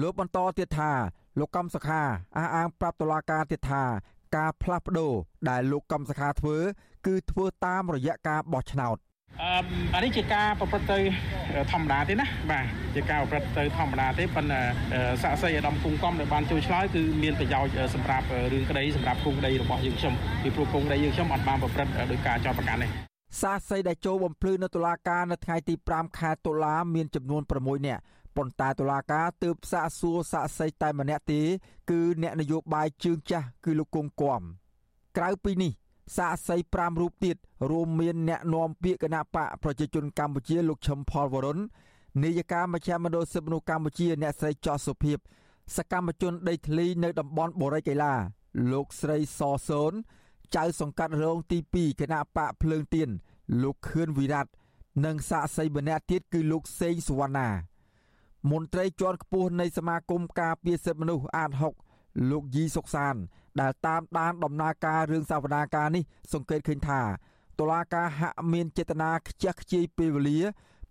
[0.01, 0.91] លោកបន្តទៀតថា
[1.39, 2.01] លោកកំសខា
[2.37, 3.83] អះអាងប្រាប់តុលាការទៀតថា
[4.35, 5.13] ការផ្លាស់ប្ដូរ
[5.49, 6.57] ដែលលោកកំសខាធ្វើ
[7.05, 8.97] គឺធ្វើតាមរយៈការបោះឆ្នោត
[9.41, 9.49] អឺ
[9.95, 10.99] អានេះជាការប្រព្រឹត្តទៅ
[11.71, 14.61] ធម្មតាទេណាបាទជាការប្រព្រឹត្តទៅធម្មតាទេប៉ុន្តែ
[15.23, 20.13] សាក់សីអាដាមគង់កំដែលបានជួយឆ្លើយគឺមានប្រយោជន៍សម្រាប់រឿងក្តីសម្រាប់គុំក្តីរបស់យើងខ្ញុំ
[20.43, 22.87] ពីព្រោះគុំក្តីយើងខ្ញុំអត់បានប្រព្រឹត្តដោយការចោទប្រកាន់ទេ
[23.41, 28.01] សាស័យដែលចូលបំភ្លឺនៅតុលាការនៅថ្ងៃទី5ខែតុលាមានចំនួន6នាក់
[28.37, 31.41] ប៉ុន្តែតុលាការទើបសាកសួរសាកសីតែម្នាក់ទេ
[31.91, 34.41] គឺអ្នកនយោបាយជើងចាស់គឺលោកគង់គំ
[35.17, 35.71] ក្រៅពីនេះ
[36.17, 37.37] សាកសី5រូបទៀត
[37.71, 41.59] រួមមានអ្នកនាំពាក្យគណៈបកប្រជាជនកម្ពុជាលោកឈឹមផលវរុន
[42.23, 45.17] នាយកាមជ្ឈមណ្ឌលសិទ្ធិមនុស្សកម្ពុជាអ្នកស្រីចោះសុភិប
[45.77, 48.13] សកម្មជនដីធ្លីនៅតំបន់បូរីកៃឡា
[48.71, 49.93] លោកស្រីសសូន
[50.55, 53.09] ចៅសង្កាត់រងទី2គណៈបកភ្លើងទៀន
[53.61, 54.47] លោកខឿនវិរៈ
[55.05, 57.49] និងសាកសីម្នាក់ទៀតគឺលោកសេងសុវណ្ណា
[58.51, 61.92] មន្ត្រីជាន់ខ្ពស់នៃសមាគមការពារសិទ្ធិមនុស្សអាត6
[62.29, 63.15] លោកយីសុកសាន
[63.61, 67.01] ដែលតាមដានដំណើរការរឿងសវនាការនេះសង្កេតឃើញថា
[67.59, 70.39] តុលាការហាក់មានចេតនាខ្ជះខ្ជាយពេលវេលា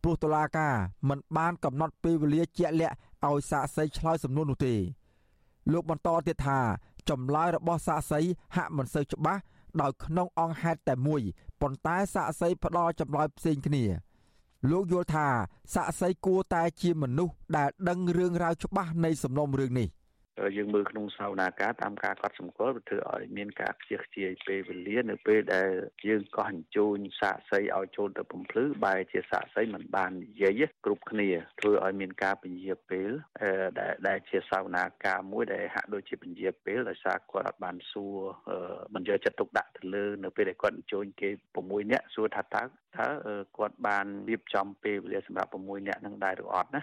[0.03, 0.75] ព្រោះតុលាការ
[1.09, 4.75] មិនបានកំណត់ពេលវេលាជាក់លាក់ឲ្យសាកសីឆ្លើយសំណួរនោះទេ
[5.73, 6.61] លោកបន្តទៀតថា
[7.11, 8.21] ចម្លើយរបស់សាកសី
[8.57, 9.41] ហាក់មិនសូវច្បាស់
[9.81, 11.23] ដោយក្នុងអង្គហេតុតែមួយ
[11.61, 13.85] ប៉ុន្តែសាកសីផ្ដល់ចម្លើយផ្សេងគ្នា
[14.71, 15.27] លោកយល់ថា
[15.75, 19.89] សាកសីគួរតែជាមនុស្សដែលដឹងរឿងរ៉ាវច្បាស់នៃសំណុំរឿងនេះ
[20.57, 25.71] យើងមើលក្នុងសាវនាការតាមការកត់សម្គាល់វាធ្វើឲ្យមានការខ្ជិះខ្ជាយពេលវេលានៅពេលដែល
[26.09, 31.29] យើងកោះអញ្ជើញសាកសីឲ្យចូលទៅបំភ្លឺបែរជាសាកសីមិនបាននិយាយគ្រប់គ្នា
[31.61, 33.11] ធ្វើឲ្យមានការពញាពេល
[33.81, 38.17] ដែលដែលជាសាវនាការមួយដែលហាក់ដូចជាពញាពេលដោយសារគាត់អត់បានសួរ
[38.95, 41.29] មិនយកចិត្តទុកដាក់ទៅលើនៅពេលដែលគាត់អញ្ជើញគេ
[41.61, 43.09] 6នាក់សួរថាតើតើ
[43.57, 46.83] គាត់បានរៀបចំពេលវេលាសម្រាប់6នាក់នឹងដែរឬអត់ណា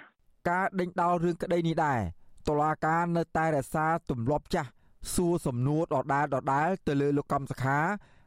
[0.50, 2.02] ការដេញដោលរឿងក្តីនេះដែរ
[2.48, 4.70] តុលាការនៅតែរក្សាទម្លាប់ចាស់
[5.14, 7.78] សួរសំណួរដដែលដដែលទៅលើលោកកំសខា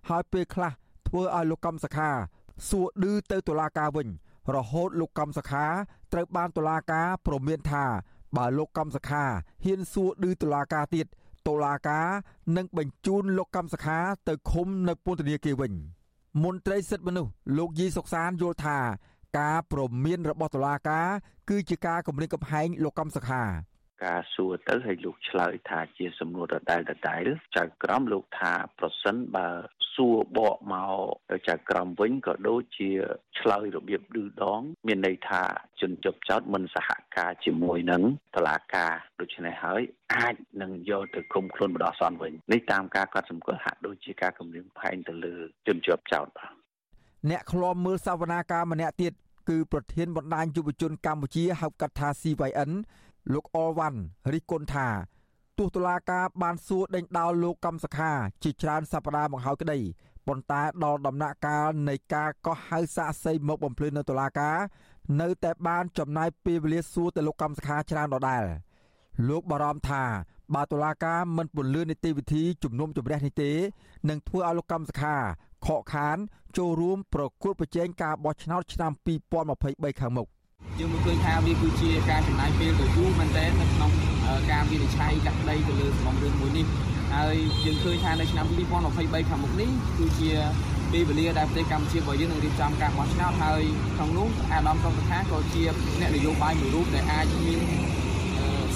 [0.08, 0.72] ហើយពេលខ្លះ
[1.08, 2.10] ធ្វើឲ្យលោកកំសខា
[2.68, 4.08] សួរឌឺទៅតុលាការវិញ
[4.56, 5.66] រហូតលោកកំសខា
[6.12, 7.84] ត្រូវបានតុលាការព្រមានថា
[8.36, 9.24] បើលោកកំសខា
[9.64, 11.06] ហ៊ានសួរឌឺតុលាការទៀត
[11.48, 12.06] តុលាការ
[12.56, 13.98] នឹងបញ្ជូនលោកកំសខា
[14.28, 15.72] ទៅឃុំនៅពន្ធនាគារវិញ
[16.44, 18.78] មន្ត្រីសិទ្ធិមនុស្សលោកយីសុកសានយល់ថា
[19.38, 21.08] ការព្រមានរបស់តុលាការ
[21.50, 23.42] គឺជាការគម្រាមកំហែងលោកកំសខា
[24.04, 29.48] ការសួរទៅឲ្យលោកឆ្លើយថាជាសំណួរដដែលដដែលចៅក្រមលោកថាប្រសិនបើ
[29.94, 30.94] សួរបកមក
[31.30, 32.90] ទៅចៅក្រមវិញក៏ដូចជា
[33.38, 35.42] ឆ្លើយរបៀបឌឺដង មានន័យថា
[35.80, 38.02] ជនជាប់ចោតមិនសហការជាមួយនឹង
[38.36, 39.82] តឡាការដូច្នេះហើយ
[40.14, 45.34] អាចនឹងយកទៅគុំខ្លួនបដោះសន្នវិញនេះតាមការកត់សម្គាល់ហាក់ដូចជាការគម្រាមផែងទៅលើ
[45.66, 46.52] ជនជាប់ចោតបាទ
[47.30, 49.12] អ្នកឃ្លាំមើលសវនាការម្នាក់ទៀត
[49.48, 52.70] គឺប្រធានបណ្ដាញយុវជនកម្ពុជាហៅកាត់ថា CYN
[53.32, 53.98] លោកអវ៉ាន់
[54.32, 54.88] រិះគន់ថា
[55.58, 58.10] ទោះតុលាការបានសួរដេញដោលលោកកំសខា
[58.42, 59.78] ជាច្រើនសប្តាហ៍មកហើយក្តី
[60.26, 64.56] ប៉ុន្តែដល់ដំណាក់កាលនៃការកោះហៅសាកសីមកបំភ្លឺនៅតុលាការ
[65.20, 68.44] នៅតែបានចំណាយពេលវេលាសួរទៅលោកកំសខាច្រើនដដែល
[69.28, 70.02] លោកបារម្ភថា
[70.54, 73.52] បើតុលាការមិនពន្លឿននីតិវិធីជំនុំជម្រះនេះទេ
[74.08, 75.16] នឹងធ្វើឲ្យលោកកម្មសខា
[75.66, 76.16] ខកខាន
[76.56, 78.92] ចូលរួមប្រគល់ប្រជែងការបោះឆ្នោតឆ្នាំ
[79.46, 80.28] 2023ខាងមុខ
[80.78, 83.90] យើងមើលឃើញថាវាគឺជាការចំណាយពេលដ៏យូរមែនទែននៅក្នុង
[84.50, 86.66] ការវិនិច្ឆ័យកាត់ដីទៅលើសំណុំរឿងមួយនេះ
[87.14, 88.46] ហើយយើងឃើញថានៅឆ្នាំ
[88.88, 90.30] 2023ខាងមុខនេះគឺជា
[90.92, 93.62] ពេលវេលាដែលប្រទេសកម្ពុជារបស់យើងនឹងរៀបចំការបោះឆ្នោតហើយ
[93.96, 95.62] ក្នុងនោះអាដាមសុខថាក៏ជា
[96.00, 97.60] អ្នកនយោបាយមួយរូបដែលអាចមាន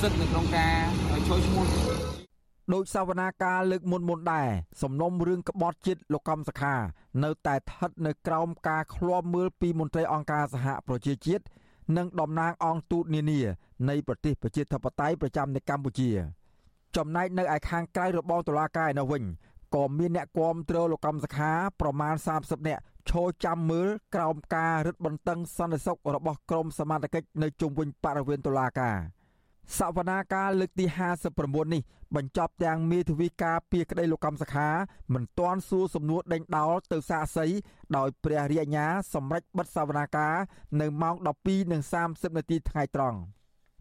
[0.01, 0.75] សិទ្ធិនៅក្នុងការ
[1.29, 1.67] ចូលឈ្មោះ
[2.73, 4.49] ដោយសវនាការលើកមុនមុនដែរ
[4.83, 6.75] សំណុំរឿងក្បត់ជាតិលោកកំសខា
[7.25, 11.45] នៅតែស្ថិតនៅក្រោមការឃ្លាំមើលពីមន្ត្រីអង្គការសហប្រជាជាតិ
[11.97, 13.41] និងតំណាងអង្គទូតនានា
[13.89, 16.11] នៃប្រទេសប្រជាធិបតេយ្យប្រចាំនៅកម្ពុជា
[16.97, 19.23] ចំណែកនៅឯខាងក្រៅរបងតុលាការឯនោះវិញ
[19.75, 28.97] ក៏មានអ្នកគាំទ្រលោកកម្មសខាប្រមាណ30នាក់ឈរចាំមើលក្រោមការរឹតបន្តឹងសន្តិសុខរបស់ក្រមសមត្ថកិច្ចនៅជុំវិញបរិវេណតុលាការ
[29.79, 30.85] សវនាការលើកទី
[31.29, 31.83] 59នេះ
[32.17, 34.69] បញ្ចប់ទាំងមេធាវីការពីក្តីលោកកម្មសខា
[35.15, 37.47] មិនទាន់សួរសំណួរដេញដោលទៅសាកសី
[37.97, 40.35] ដោយព្រះរាជអាជ្ញាសម្រេចបិទសវនាការ
[40.81, 41.15] នៅម៉ោង
[41.77, 43.19] 12:30នាទីថ្ងៃត្រង់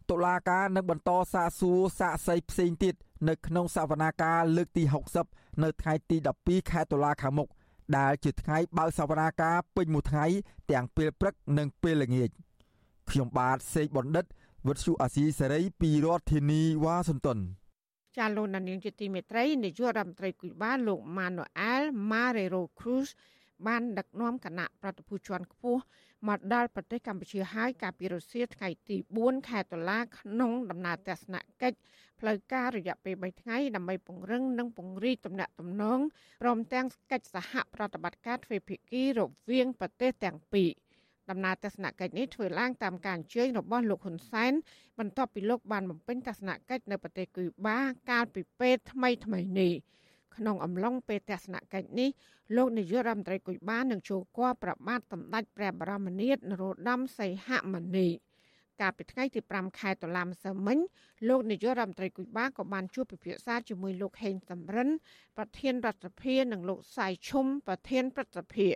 [0.10, 2.96] តុលាការនឹងបន្តសាកសួរសាកសីផ្សេងទៀត
[3.30, 4.84] នៅក្នុងសវនាការលើកទី
[5.24, 7.50] 60នៅថ្ងៃទី12ខែតុលាខាងមុខ
[7.98, 10.26] ដែលជាថ្ងៃបើកសវនាការពេញមួយថ្ងៃ
[10.72, 12.30] ទាំងពេលព្រឹកនិងពេលល្ងាច
[13.10, 14.26] ខ្ញុំបាទសេកបណ្ឌិត
[14.68, 17.40] វុទ្ធុអាស៊ីសេរីពីរដ្ឋធានីវ៉ាស៊ីនតោន
[18.18, 23.08] ចាលោកនាងជាទីមេត្រីនាយករដ្ឋមន្ត្រីគូបាលោកម៉ាណូអែលម៉ារ៉េរ៉ូគ្រូស
[23.68, 25.82] បានដឹកនាំគណៈប្រតិភូជាន់ខ្ពស់
[26.28, 31.78] មកដល់ប្រទេសកម្ពុជាហើយកាលពីរសៀលថ្ងៃទី4ខែតុលាក្នុងដំណើរទស្សនកិច្ច
[32.20, 36.00] ផ្លូវការរយៈពេល3ថ្ងៃដើម្បីពង្រឹងនិងពង្រីកទំនាក់ទំនង
[36.42, 40.70] ព្រមទាំងកិច្ចសហប្រតិបត្តិការទ្វេភាគីរវាងប្រទេសទាំងពីរ
[41.30, 44.54] ដំណើរទស្សនកិច្ចនេះធ្វើឡើងតាមការអញ្ជើញរបស់លោកហ៊ុនសែន
[45.00, 47.80] បន្ទាប់ពីលោកបានបំពេញទស្សនកិច្ចនៅប្រទេសគូបា
[48.12, 49.74] កាលពីពេលថ្មីថ្មីនេះ
[50.36, 52.10] ក្នុងអំឡុងពេលទស្សនកិច្ចនេះ
[52.56, 58.08] លោកនាយករដ្ឋមន្ត្រីគុយបាននឹងចូលគាល់ប្របាទសម្ដេចព្រះបរមនាថនរោត្តមសីហមុនី
[58.82, 60.78] កាលពីថ្ងៃទី5ខែតុលាម្សិលមិញ
[61.30, 64.90] លោកនាយករដ្ឋមន្ត្រីគុយបាក៏បានជួបពិភាក្សាជាមួយលោកហេងសំរិន
[65.38, 68.68] ប្រធានរដ្ឋសភានិងលោកសៃឈុំប្រធានព្រឹទ្ធសភា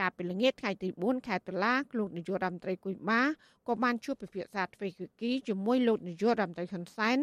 [0.00, 3.22] កាលពីល្ងាចថ្ងៃទី4ខែតុលាលោកនាយករដ្ឋមន្ត្រីគូម៉ា
[3.68, 7.18] ក៏បានជួបពិភាក្សាទ្វេភាគីជាមួយលោកនាយករដ្ឋមន្ត្រីហ៊ុនសែន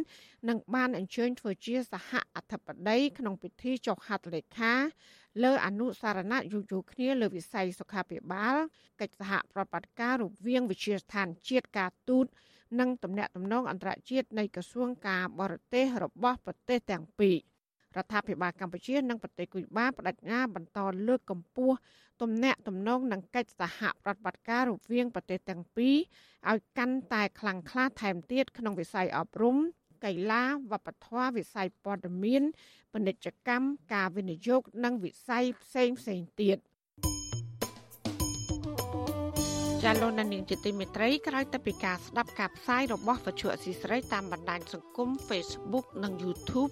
[0.49, 4.73] និងបានអញ្ជើញធ្វើជាសហអធិបតីក្នុងពិធីចុះហត្ថលេខា
[5.43, 8.55] លើអនុសារណៈយោយោគ្នាលើវិស័យសុខាភិបាល
[9.01, 12.25] កិច្ចសហប្រតិបត្តិការរវាងវិជាស្ថានជាតិការទូត
[12.79, 17.37] និងទំនាក់ទំនងអន្តរជាតិនៃក្រសួងការបរទេសរបស់ប្រទេសទាំងពីរ
[17.95, 21.75] រដ្ឋាភិបាលកម្ពុជានិងប្រទេសគុយបាបដិញ្ញាបន្តលើកកម្ពស់
[22.21, 25.95] ទំនាក់ទំនងនិងកិច្ចសហប្រតិបត្តិការរវាងប្រទេសទាំងពីរ
[26.51, 29.57] ឲ្យកាន់តែខ្លាំងក្លាថែមទៀតក្នុងវិស័យអប់រំ
[30.05, 32.43] កីឡាវប្បធម៌វិស័យព័ត៌មាន
[32.93, 36.57] ពាណិជ្ជកម្មការវិនិយោគនិងវិស័យផ្សេងផ្សេងទៀត
[39.83, 46.71] ចាលោកនាងជាទីមេត្រីក្រោយទៅពីការស្ដាប់ការផ្សាយរបស់វិទ្យុអសីស្រីតាមបណ្ដាញសង្គម Facebook និង YouTube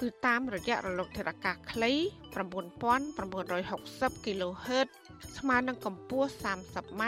[0.00, 1.92] គឺតាមរយៈរលកធាតុអាកាសខ្លី
[2.34, 4.88] 9960 kHz
[5.38, 7.02] ស្មើនឹងកម្ពស់ 30m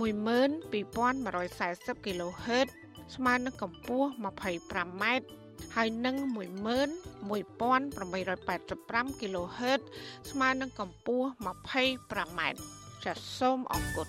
[0.00, 2.68] 12140 kHz
[3.14, 5.04] ស្មើនឹងកម្ពស់ 25m
[5.74, 9.80] ហើយនឹង11885 kHz
[10.30, 12.40] ស្មើនឹងកម្ពស់ 25m
[13.04, 14.08] ចាសសូមអរគុណ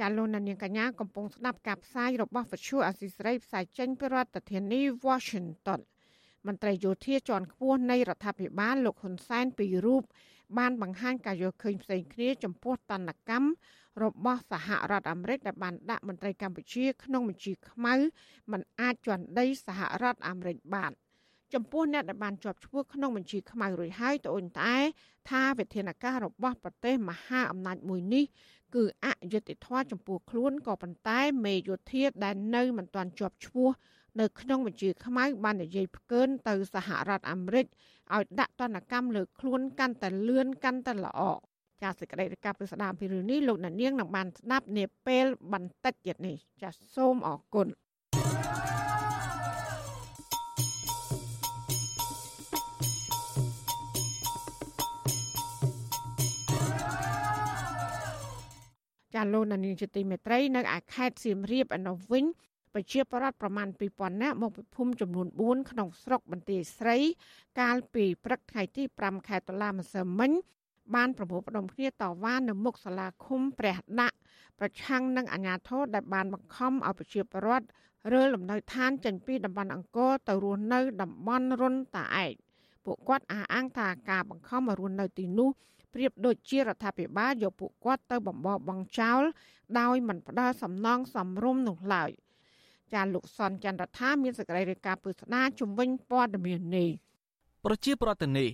[0.00, 5.80] ចាលោកនាងកញ្ញាកំពុងស្ដាប់ការផ្សាយរបស់វិទ្យុអាស៊ីសេរីផ្សាយចេញពីរដ្ឋធានី Washington
[6.46, 10.02] មន្ត្រីយោធាជាន់ខ្ពស់នៃរដ្ឋាភិបាលលោកហ៊ុនសែនពីររូប
[10.58, 13.48] បានបង្ហាញការយកឃើញផ្សេងគ្នាចំពោះតនកម្ម
[14.02, 17.94] របស់សហរដ្ឋអាមេរិកដែលបានដាក់មន្ត្រីកម្ពុជា ក្នុងបញ្ជីខ្មៅ
[18.52, 20.92] មិនអាចជន់ដីសហរដ្ឋអាមេរិកបាន
[21.54, 24.78] ចំពោះអ្នកដែលបានជាប់ឈ្មោះក្នុងបញ្ជីខ្មៅរួចហើយត្អូញត្អែ
[25.30, 28.24] ថាវិធានការរបស់ប្រទេសមហាអំណាចមួយនេះ
[28.74, 33.70] គឺអយុត្តិធម៌ចំពោះខ្លួនក៏ប៉ុន្តែមេយោធាដែលនៅមិនទាន់ជាប់ឈ្មោះ
[34.20, 37.66] នៅក្នុងបញ្ជាខ្មៅបាននិយាយផ្កើនទៅសហរដ្ឋអាមេរិក
[38.14, 41.20] ឲ្យដាក់ទណ្ឌកម្មលើខ្លួនកាន់តែលឿនកាន់តែល្អ
[41.82, 47.66] ចាសសេចក្តីរាយការណ៍ពីស្ដាមពីរឿងនេះលោកអ្នកនាងនឹងបានស្ដាប់នាពេលបន្តិចទៀតនេះចាសសូមអរគុណ
[59.18, 62.24] ចាលោកនានីជាទីមេត្រីនៅឯខេត្តសៀមរាបឯនោះវិញ
[62.74, 66.96] ប្រជាប្រដ្ឋប្រមាណ2000នាក់មកពីភូមិចំនួន4ក្នុងស្រុកបន្ទាយស្រី
[67.60, 70.32] កាលពីព្រឹកថ្ងៃទី5ខែតុលាម្សិលមិញ
[70.94, 74.16] បានប្រមូលផ្ដុំគ្នាតវ៉ានៅមុខសាលាឃុំព្រះដាក់
[74.58, 77.66] ប្រឆាំងនឹងអាញាធរដែលបានបង្ខំឲ្យប្រជាពលរដ្ឋ
[78.12, 82.32] រើលំនៅឋានចេញពីតំបន់អង្គរទៅរស់នៅតំបន់រុនតាឯក
[82.84, 85.50] ពួកគាត់អះអាងថាការបង្ខំឲ្យរស់នៅទីនោះ
[85.98, 89.22] ប្រៀបដូចជារដ្ឋាភិបាលយកពួកគាត់ទៅបំបរបងចោល
[89.80, 92.10] ដោយមិនផ្ដល់សំណងសំរុំនោះឡើយ
[92.92, 96.88] ចាលោកសនចន្ទរដ្ឋាមានសេចក្តីរាយការណ៍ពឹស្ដាជំវិញព័ត៌មាននេះ
[97.64, 98.48] ប្រជាប្រដ្ឋនេះ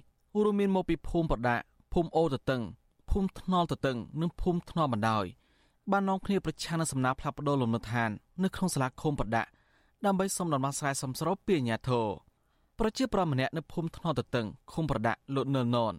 [0.45, 2.63] រួមមានមកពីភូមិប្រដាក់ភូមិអូតតឹង
[3.11, 5.27] ភូមិថ្នល់តតឹងនិងភូមិថ្នល់បណ្ដោយ
[5.91, 8.11] បាននាំគ្នាប្រឆាំងនឹងសំណាផ្លាប់បដោលំនៅឋាន
[8.43, 9.49] នៅក្នុងសាលាឃុំប្រដាក់
[10.05, 12.07] ដើម្បីសុំដំណោះស្រាយសំស្របពីអាជ្ញាធរ
[12.79, 15.95] ប្រជាប្រដ្ឋម្នាក់នៅភូមិថ្នល់តតឹងឃុំប្រដាក់លោកនលនន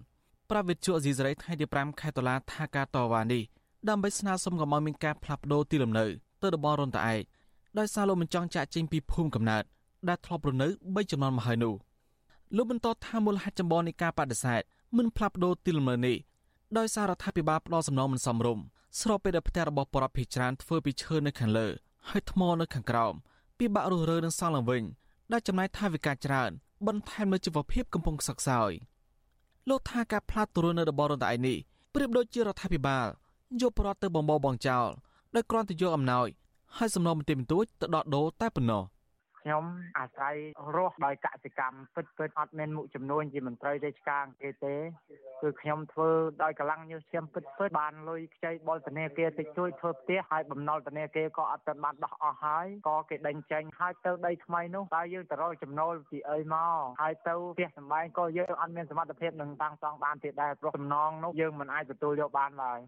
[0.50, 3.44] ប្រាវិទ្យាអេស៊ីសរ៉ៃថ្ងៃទី5ខែតុលាថាការតវ៉ានេះ
[3.90, 6.06] ដើម្បីស្នើសុំកុំឲ្យមានការផ្លាស់ប្ដូរទីលំនៅ
[6.42, 7.24] ទៅតំបន់រុនតាឯក
[7.80, 9.64] ដោយសារលោកមិនចង់ចាក់ចេញពីភូមិកំណើត
[10.10, 11.74] ដែលធ្លាប់រស់នៅ3ចំនួនមកហើយនោះ
[12.56, 14.62] លោកបន្តថាមូលហេតុចម្បងនៃការបដិសេធ
[14.98, 16.18] មិនផ្លាស់ប្ដូរទីលំនៅនេះ
[16.78, 18.64] ដោយសាររដ្ឋាភិបាលផ្ដោតសំណងមិនសមរម្យ
[19.02, 21.68] ស្របពេលដែលផ្ទះរបស់បរិបភិច្រើនធ្វើពីឈើនៅខាងលើ
[22.10, 23.14] ហើយថ្មនៅខាងក្រោម
[23.60, 24.84] ពិបាករស់រើនឹងសង់ឡើងវិញ
[25.32, 26.52] ដែលចំណាយថវិកាច្រើន
[26.88, 28.72] បន្ថែមលើជីវភាពកំពុងខ្សឹកខ្សោយ
[29.70, 31.58] លោកថាការផ្លាស់ប្ដូរនៅតំបន់រនតៃនេះ
[31.94, 33.08] ប្រៀបដូចជារដ្ឋាភិបាល
[33.62, 34.88] យកប្រត់ទៅបំបោបងចោល
[35.36, 36.28] ដោយគ្រាន់តែយកអំណោយ
[36.78, 38.84] ហើយសំណុំបន្តិចបន្តួចទៅដកដូរតែប៉ុណ្ណោះ
[39.46, 39.66] ខ្ញុំ
[40.00, 40.36] អាស្រ័យ
[40.76, 44.76] រស់ដោយកសិកម្មពិតពិតអត់មានមុខចំនួនជាមន្ត្រីរាជការគេទេ
[45.42, 46.10] គឺខ្ញុំធ្វើ
[46.44, 62.80] ដោយកម្លាំងញើសឈាមពិតពិតបានលុយខ្ចីបលធនាគារតិចជួយធ្វើផ្ទះហើយបំណុលធនាគារក៏អត់ទាន់បានដោះអស់ហើយក៏គេដេញចេញហើយទៅដីថ្មីនោះតើយើងទៅរកចំណូលពីអីមកហើយទៅផ្ទះសម្បែងក៏យើងអត់មានសមត្ថភាពនឹងតាំងសង់បានទៀតដែរព្រោះតំណងនោះយើងមិនអាចទទួលយកបានឡើយ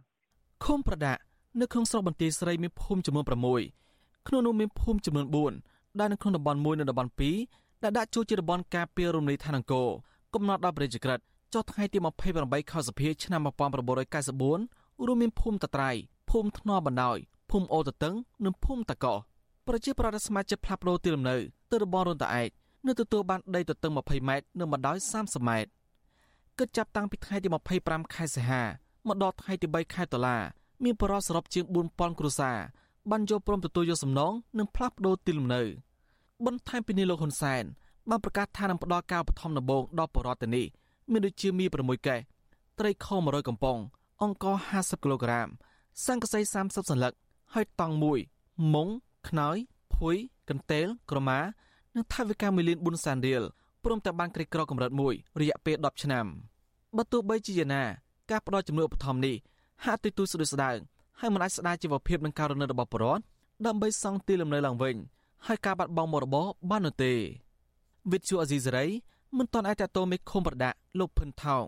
[0.66, 1.22] ឃុំប្រដាក់
[1.62, 7.12] នៅក្នុងស្រុកបន្ទាយស្រីមានភូមិចំនួន6ក្នុងនោះមានភូមិចំនួន4 ដែលនៅក្នុងតំបន់1និងតំបន់
[7.48, 9.88] 2ដែលដាក់ចូលជាតំបន់ការពាររំលីឋានអង្គរ
[10.34, 11.20] កំណត់ដល់ប្រជាក្រិត
[11.54, 11.98] ចុះថ្ងៃទី
[12.36, 13.42] 28ខែសភាឆ្នាំ
[14.24, 15.92] 1994រួមមានភូមិតត្រៃ
[16.30, 17.18] ភូមិថ្នល់បណ្ដោយ
[17.52, 19.14] ភូមិអូតតឹងនិងភូមិតកោ
[19.68, 21.38] ប្រជាប្រដ្ឋសមាជិកផ្លាស់ប្ដូរទីលំនៅ
[21.72, 22.50] ទៅតំបន់រុនតាឯក
[22.88, 25.72] នៅទទួលបានដីទទឹង20ម៉ែត្រនិងបណ្ដោយ30ម៉ែត្រ
[26.58, 27.48] គិតចាប់តាំងពីថ្ងៃទី
[27.82, 28.64] 25ខែសីហា
[29.08, 30.38] មកដល់ថ្ងៃទី3ខែតុលា
[30.84, 32.58] មានបរិសសរុបជាង4000គ្រួសារ
[33.12, 35.62] បានយកព្រមទទួលយកសំណងនិងផ្លាស់ប្ដូរទីលំនៅ
[36.46, 37.64] បន្ថែមពីនេះលោកហ៊ុនសែន
[38.10, 40.66] បានប្រកាសថានឹងផ្ដល់ការឧបត្ថម្ភដំបូងដល់បរិវត្តនេះ
[41.12, 42.18] មានដូចជាមី6កែ
[42.80, 43.78] ត្រីខ100កំប៉ុង
[44.24, 45.48] អង្ករ50គីឡូក្រាម
[46.06, 47.14] សង្កសី30សន្លឹក
[47.54, 48.20] ហើយតង់មួយ
[48.74, 48.88] មុង
[49.30, 49.58] ខ្នើយ
[49.96, 50.16] ភួយ
[50.50, 51.40] កន្ទេលក្រមា
[51.96, 53.44] និងថវិកា1លាន4សែនរៀល
[53.84, 56.26] ព្រមទាំងបានក្រីក្រកម្រិតមួយរយៈពេល10ឆ្នាំ
[56.96, 57.84] បើទោះបីជាយ៉ាងណា
[58.32, 59.36] ការផ្ដល់ជំនួយឧបត្ថម្ភនេះ
[59.86, 60.78] ហាក់ទទូចស្ដួយស្ដាង
[61.20, 63.24] ហើយមិនអាចស្ដារជីវភាពនិងការរស់នៅរបស់ប្រជាពលរដ្ឋ
[63.66, 64.96] ដើម្បីសង់ទីលំនៅឡើងវិញ
[65.46, 67.14] ហើយការបាត់បង់មរតកបាននោះទេ
[68.12, 68.86] វិទ្យុអេស៊ីសេរី
[69.38, 71.66] មិនទាន់អាចតតមេឃុំប្រដាក់លោកភិនថោង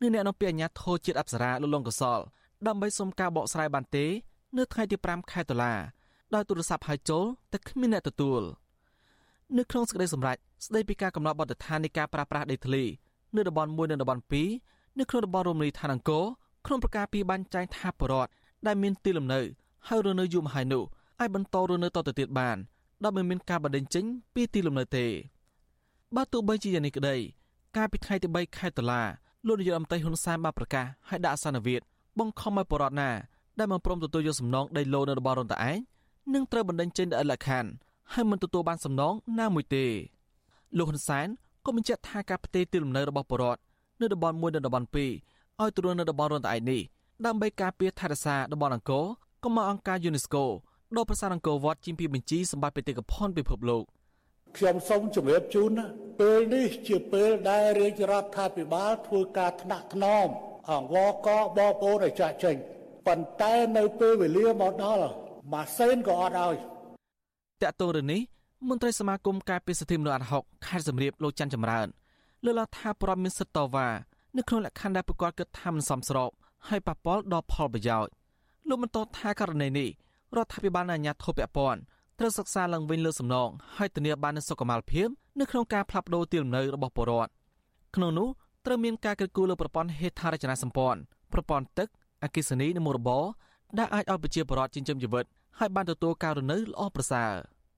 [0.00, 2.20] និងអ្នកនាំពាក្យអាជ្ញាធរជាតិអប្សរាលោកលងកសល
[2.66, 4.06] ដើម្បីសុំការបកស្រាយបានទេ
[4.56, 5.74] នៅថ្ងៃទី5ខែតុលា
[6.34, 8.42] ដោយទូរស័ព្ទហៅចូលតែគ្មានអ្នកទទួល
[9.56, 12.84] នៅក្នុងសេចក្តីសម្រេចស្តីពីការកំណត់បទដ្ឋាននៃការប្រាស្រ័យដីធ្លី
[13.36, 14.22] នៅតំបន់1និងតំបន់
[14.60, 16.24] 2នៅក្នុងតំបន់រមណីយដ្ឋានអង្គរ
[16.66, 18.30] ក្នុងប្រការពីបានចែងថាបរដ្ឋ
[18.66, 19.40] ដែលមានទីលំនៅ
[19.88, 20.84] ហើយរស់នៅយូរមកហើយនោះ
[21.20, 22.56] អាចបន្តរស់នៅតទៅទៀតបាន
[23.02, 25.06] ដោយមិនមានការបណ្តេញចេញពីទីលំនៅទេ
[26.16, 27.16] បើទោះបីជាយ៉ាងនេះក្តី
[27.76, 29.02] កាលពីថ្ងៃទី3ខែតុលា
[29.46, 31.80] លោកនាយករដ្ឋមន្ត្រីហ៊ុនសែនបានប្រកាសឲ្យដាក់សន្និវិទ
[32.18, 33.10] បង្ខំឲ្យបរដ្ឋណា
[33.58, 35.76] ដែលមិនព្រមទទួលយកសំណងដីឡូនៅរបស់រដ្ឋឯង
[36.34, 37.70] នឹងត្រូវបណ្តេញចេញដោយលក្ខខណ្ឌ
[38.12, 39.84] ហើយមិនទទួលបានសំណងណាមួយទេ
[40.76, 41.26] លោកហ៊ុនសែន
[41.64, 43.60] ក៏បញ្ជាក់ថាការផ្ទេរទីលំនៅរបស់បរដ្ឋ
[44.00, 46.80] នៅតំបន់1និងតំបន់2ឲ្យទៅរស់នៅតំបន់រដ្ឋឯងនេះ
[47.26, 49.04] ដើម្បីការពារថែរក្សាតំបន់អង្គរ
[49.42, 50.44] ក៏មកអង្គការ UNESCO
[50.96, 53.84] ដល់ប្រាសាទអង្គរវត្តជាងពីបញ្ជីសម្បត្តិបេតិកភណ្ឌពិភពលោក
[54.56, 55.86] ខ្ញុំសូមជម្រាបជូនណា
[56.20, 60.28] ពេលនេះជាពេលដែលរាជរដ្ឋាភិបាលធ្វើការថ្នាក់ថ្នម
[60.70, 62.56] អង្វរកបងប្អូនឲ្យចាក់ចេញ
[63.06, 65.06] ប៉ុន្តែនៅពេលវេលាមកដល់
[65.52, 66.54] ម៉ាស៊ីនក៏អត់ឲ្យ
[67.62, 68.20] តកតរឿងនេះ
[68.68, 71.86] មន្ត្រីសមាគមការពារសិទ្ធិមនុស្សអាត់ហុកខេត្តសំរាបលោកច័ន្ទចម្រើន
[72.44, 73.88] លើកឡើងថាប្រពមានសិទ្ធិតវ៉ា
[74.36, 76.30] នៅក្នុងលក្ខខណ្ឌដែលប្រកបគិតថាមិនសមស្រប
[76.68, 78.12] ហើយប៉ះពាល់ដល់ផលប្រយោជន៍
[78.68, 79.88] លោកបន្តថាករណីនេះ
[80.36, 81.80] រដ្ឋាភិបាលអាជ្ញាធរពាក់ព័ន្ធ
[82.18, 85.08] ត្រូវសិក្សាឡើងវិញលើសំណងហើយធានាបាននូវសុខុមាលភាព
[85.40, 87.30] នៅក្នុងការផ្លាស់ប្តូរទីលំនៅរបស់ពលរដ្ឋ
[87.96, 88.28] ក្នុងនោះ
[88.66, 91.00] ត្រូវមានការកិត្តគូលើប្រព័ន្ធហេដ្ឋារចនាសម្ព័ន្ធ
[91.32, 91.88] ប្រព័ន្ធទឹក
[92.24, 93.24] អគ្គិសនីនិងមុខរបរ
[93.78, 95.24] ដែលអាចឲ្យប្រជាពលរដ្ឋចិញ្ចឹមជីវិត
[95.58, 97.32] ហើយបានទទួលការរស់នៅល្អប្រសើរ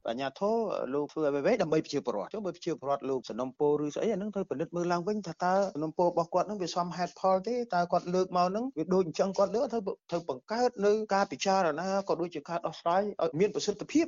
[0.08, 0.56] អាជ្ញាធរ
[0.94, 14.06] លោកធ្វើអ្វីៗដើម្បីប្រជាពលរដ្ឋចុះបើប្រជាពលរដ្ឋលោកសំណុំពរឬស្អីអានឹងត្រូវពិនិត្យមើលឡើងវិញថាតើសំណុំពររបស់គាត់នឹងវាសមហេតុផលទេតើគាត់លើកមកនឹងវាដូចអញ្ចឹងគាត់លើកត្រូវត្រូវបង្កើតនៅការពិចារណាក៏ដូចជាការដោះស្រាយឲ្យមានប្រសិទ្ធភាព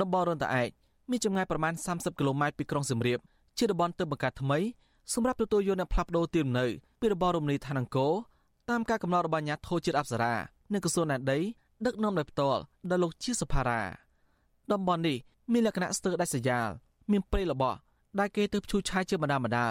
[0.00, 0.68] តំបន់រនតាឯក
[1.10, 3.18] មានចម្ងាយប្រមាណ30គីឡូម៉ែត្រពីក្រុងសៀមរាប
[3.58, 4.58] ជាតំបន់ទើបបង្កើតថ្មី
[5.14, 6.66] សម្រាប់ទទួលយកអ្នកផ្លាស់ប្ដូរទីលំនៅ
[7.00, 8.12] ពីរបបរមណីយដ្ឋានអង្គរ
[8.70, 10.34] តាមការកំណត់របស់អាជ្ញាធរជាតិអប្សរា
[10.72, 11.38] និងក្រសួងណែដី
[11.86, 13.82] ដឹកនាំដោយផ្ទាល់ដោយលោកជាសុផារ៉ា
[14.70, 15.18] តំបន់នេះ
[15.52, 16.68] មានលក្ខណៈស្ទើរដាច់ស្រយាល
[17.10, 17.74] មានព្រៃល្បោះ
[18.18, 19.68] ដែលគេទើបឈូសឆាយជាបណ្ដាបណ្ដា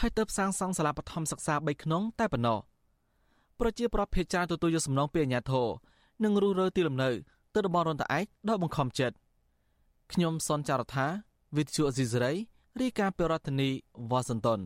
[0.00, 2.58] ហើយទើបសាងសង់សាលាបឋមសិក្សា3ខ្នងតែប៉ុណ្ណោះ
[3.60, 5.68] ប្រជាប្រដ្ឋភេទចាទទួលយកសំណងពីអាជ្ញាធរ
[6.24, 7.10] និងរុះរើទីលំនៅ
[7.54, 9.16] ទៅតំបន់រនតឯកដោយបង្ខំចិត្ត
[10.12, 11.06] ខ្ញុំសនចាររថា
[11.56, 12.32] វិទ្យុអេស៊ីសរ៉ៃ
[12.80, 13.70] រាយការណ៍ពីរដ្ឋធានី
[14.10, 14.60] វ៉ាស៊ីនតោន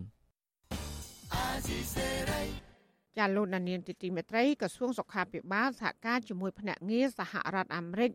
[3.19, 8.11] ចាលោកនានីទីទីមេត្រីក្រសួងសុខាភិបាលសហការជាមួយភ្នាក់ងារសហរដ្ឋអាមេរិក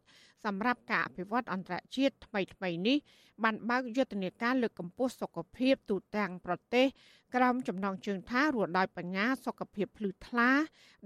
[0.45, 2.97] សម្រាប់ការអភិវឌ្ឍអន្តរជាតិថ្មីថ្មីនេះ
[3.43, 6.85] បានបើកយុទ្ធនាការលើកកម្ពស់សុខភាពទូទាំងប្រទេស
[7.35, 10.49] ក្រោមចំណងជើងថារស់ដោយបញ្ញាសុខភាពភ្លឺថ្លា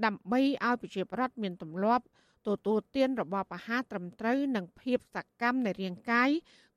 [0.06, 2.06] ដើម្បីឲ្យប្រជាពលរដ្ឋមានទម្លាប់
[2.48, 6.30] ទទួលទានរបបអាហារត្រឹមត្រូវនិងភាពសកម្មនៃរាងកាយ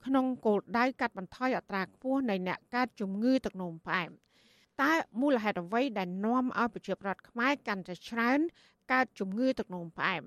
[0.05, 4.11] ក្នុងគោលដៅកាត់បន្ថយអត្រាខ្ពស់នៃអ្នកកើតជំងឺទឹកនោមផ្អែម
[4.80, 8.40] តើមូលហេតុអ្វីដែលនាំឲ្យប្រជាពលរដ្ឋខ្មែរកាន់តែច្រើន
[8.92, 10.22] កើតជំងឺទឹកនោមផ្អែម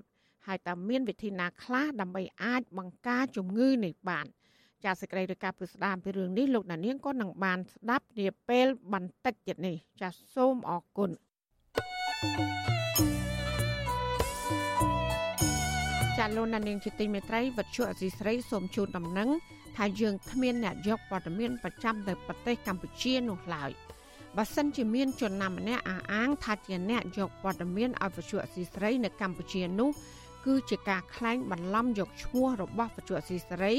[0.46, 4.26] ហើយតើមានវិធីណាខ្លះដើម្បីអាចបង្ការជំងឺនេះបាន
[4.84, 11.10] ចាសសេចក្តីរាយការណ៍ពីស្ដាមពីរឿងនេះលោកណានៀងក៏នឹងបានស្ដាប់នាពេលបន្តិចទៀតនេះចាសសូមអរគុណ
[12.20, 12.66] thank you
[16.18, 19.28] ចាលោកណានៀងជាទីមេត្រីវັດឈុអសីស្រីសូមជូនដំណឹង
[19.76, 23.70] ថាយើងគ្មានអ្នកយកព័ត៌មានប្រចាំនៅប្រទេសកម្ពុជានោះឡើយ
[24.36, 29.90] បើសិនជាមានជនណាម្នាក់អះអាងថាជាអ្នកយកព័ត៌មានឲ្យវិទ្យុអសីស្រីនៅកម្ពុជានោះ
[30.46, 33.72] គឺជាការក្លែងបន្លំយកឈ្មោះរបស់វិទ្យុអសីស្រី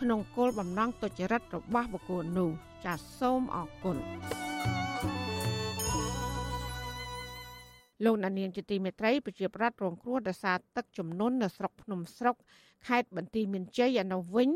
[0.00, 2.50] ក្នុងគោលបំណងទុច្ចរិតរបស់បុគ្គលនោះ
[2.84, 3.96] ចាសសូមអរគុណ
[8.04, 12.36] លោកណានៀងជាទីមេត្រីប្រជាប្រដ្ឋរងគ្រោះដោយសារទឹកជំនន់នៅស្រុកភ្នំស្រុក
[12.86, 14.50] ខេត្តបន្ទាយមានជ័យឯនោះវិញ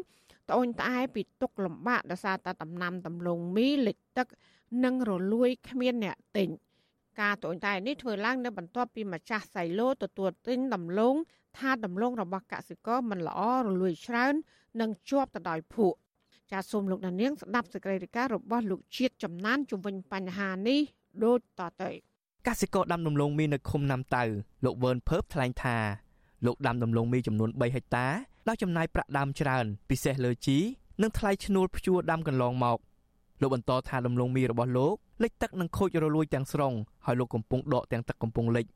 [0.48, 4.26] ត្អូញត្អែពីទុកលំបាកដោយសារតែដំណាំដំឡូងមីលិចទឹក
[4.84, 6.48] និងរលួយគ្មានអ្នកទិញ
[7.20, 11.14] ការត្អូញត្អែនេះធ្វើឡើងនៅបន្ទាប់ពីម្ចាស់សៃឡូទទួលទិញដំឡូង
[11.58, 14.34] ថាដំឡូងរបស់កសិករមិនល្អរលួយច្រើន
[14.80, 15.96] និងជាប់ទៅដោយភក់
[16.52, 20.80] ចាសសូមលោកនាងស្ដាប់សេចក្តីរាយការណ៍របស់លោកជាតិចំណានជំវិញបញ្ហានេះ
[21.24, 21.90] ដូចតទៅ
[22.46, 24.24] កសិករដាំដំឡូងមីនៅឃុំណាំតៅ
[24.64, 25.76] លោកវឿនភើបថ្លែងថា
[26.46, 28.06] លោកដាំដំឡូងមីចំនួន3ហិកតា
[28.48, 30.58] ដោយចំណាយប្រាក់ដើមច្រើន ពិសេសលើជី
[31.02, 32.78] និងថ្លៃឈ្នួលភ្ជួរដាំកន្លងមក
[33.40, 36.72] លោកបន្តថាដំឡូងមីរបស់លោកលិចទឹកនិងខូចរលួយទាំងស្រុង
[37.06, 38.66] ហើយលោកកំពុងដកទាំងទឹកកំពុងលិច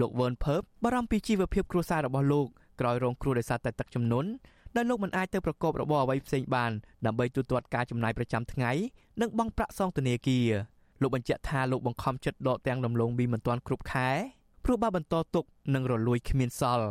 [0.00, 2.46] លោកវឿនភើបបារម្ភពីជីវភាពគ្រួសាររបស់លោក
[2.80, 4.28] ក្រោយរងគ្រោះដោយសារតែទឹកជំនន់
[4.76, 6.72] ដែលលោកមិនអាចទៅប្រកបរបរអ្វីផ្សេងបាន
[7.06, 8.70] ដើម្បីទូទាត់ការចំណាយប្រចាំថ្ងៃ
[9.20, 10.48] និងបង់ប្រាក់សងធនាគារ
[11.02, 14.08] លោកបញ្ជាក់ថាលោកបង្ខំចិត្តដកទាំងដំឡូងមីមិនទាន់គ្រប់ខែ
[14.64, 16.88] ព្រោះបើបន្តទុកនឹងរលួយគ្មានសល់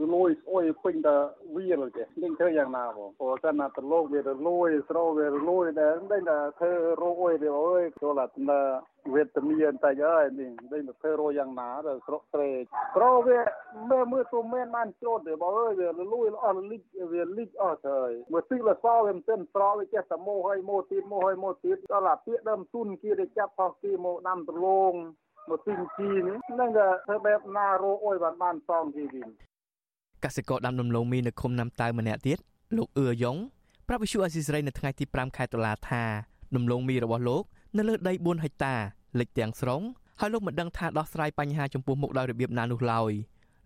[0.00, 1.16] វាលិចរលួយស្អុយពេញតែ
[1.56, 8.60] វាលចេះនឹងធ្វើយ៉ាងណាបងព្រោះតែណាតលោកវារលួយស្រោវារលួយតែមិនតែធ្វើរោគអុយវាអើយចូលតែ
[9.14, 12.60] វេទមានតែហើយនេះនេះមកធ្វើរយយ៉ាងណាទៅស្រុកត្រេក
[12.96, 13.40] ក្រវា
[13.90, 16.82] មើលមើលទៅមែនបានច្រូតទេបងអើយវាលួយអស់លិច
[17.12, 24.94] វាលិចអស់ទៅហើយមើលទីលសវាមិនទាន់ស្រកវាចេះតែម៉ូហើយម៉ូទៀតម៉ូហើយម៉ូទៀតដល់អាពាកដើមទុនគេទៅចាប់ផោះគេមកដាំដលង
[25.50, 26.70] មកទីជីនេះនឹង
[27.06, 29.28] ធ្វើបែបណារោអុយបានបានសំគេវិញ
[30.24, 32.38] កសិករដាំដំឡូងមីនៅឃុំណាំតៅម្នាក់ទៀត
[32.76, 33.36] លោកអឿយ៉ង
[33.88, 36.02] ប្រាប់វិសុអេស៊ីសរ៉ៃនៅថ្ងៃទី5ខែតុលាថា
[36.56, 37.42] ដំឡូងមីរបស់លោក
[37.76, 38.74] នៅលើដី4ហិកតា
[39.20, 39.82] លិចទាំងស្រុង
[40.20, 43.12] ហើយលោកមិនដឹងថាដោះស្រាយបញ្ហាចំពោះមុខដោយរបៀបណានោះឡើយ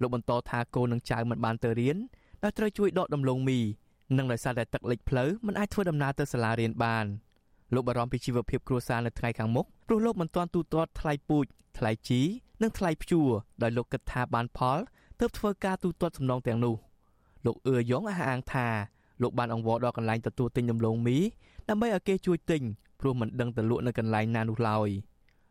[0.01, 1.97] លោកបន្តថាកូននឹងចៅមិនបានទៅរៀន
[2.45, 3.59] ដោយត្រូវជួយដកដំឡូងមី
[4.17, 7.07] និងដោយសារតែទឹកលិចផ្លូវមិនអាចធ្វើដំណើរទៅសាលារៀនបាន
[7.75, 11.47] លោកបារម្ភពីជីវភាពគ្រួសារនៅថ្ងៃខាងមុខព្រោះលោកមិនទាន់ទូទាត់ថ្លៃពូជ
[11.79, 12.21] ថ្លៃជី
[12.63, 13.29] និងថ្លៃភ្ជួរ
[13.63, 14.79] ដោយលោកគិតថាបានផល
[15.21, 16.77] ទើបធ្វើការទូទាត់សំណងទាំងនោះ
[17.47, 18.67] លោកអឿយ៉ងអះអាងថា
[19.23, 21.17] លោកបានអង្វរដល់កន្លែងទទួលទិញដំឡូងមី
[21.69, 22.63] ដើម្បីឲ្យគេជួយទិញ
[23.01, 24.89] ព្រោះមិនដឹងទៅលក់នៅកន្លែងណានោះឡើយ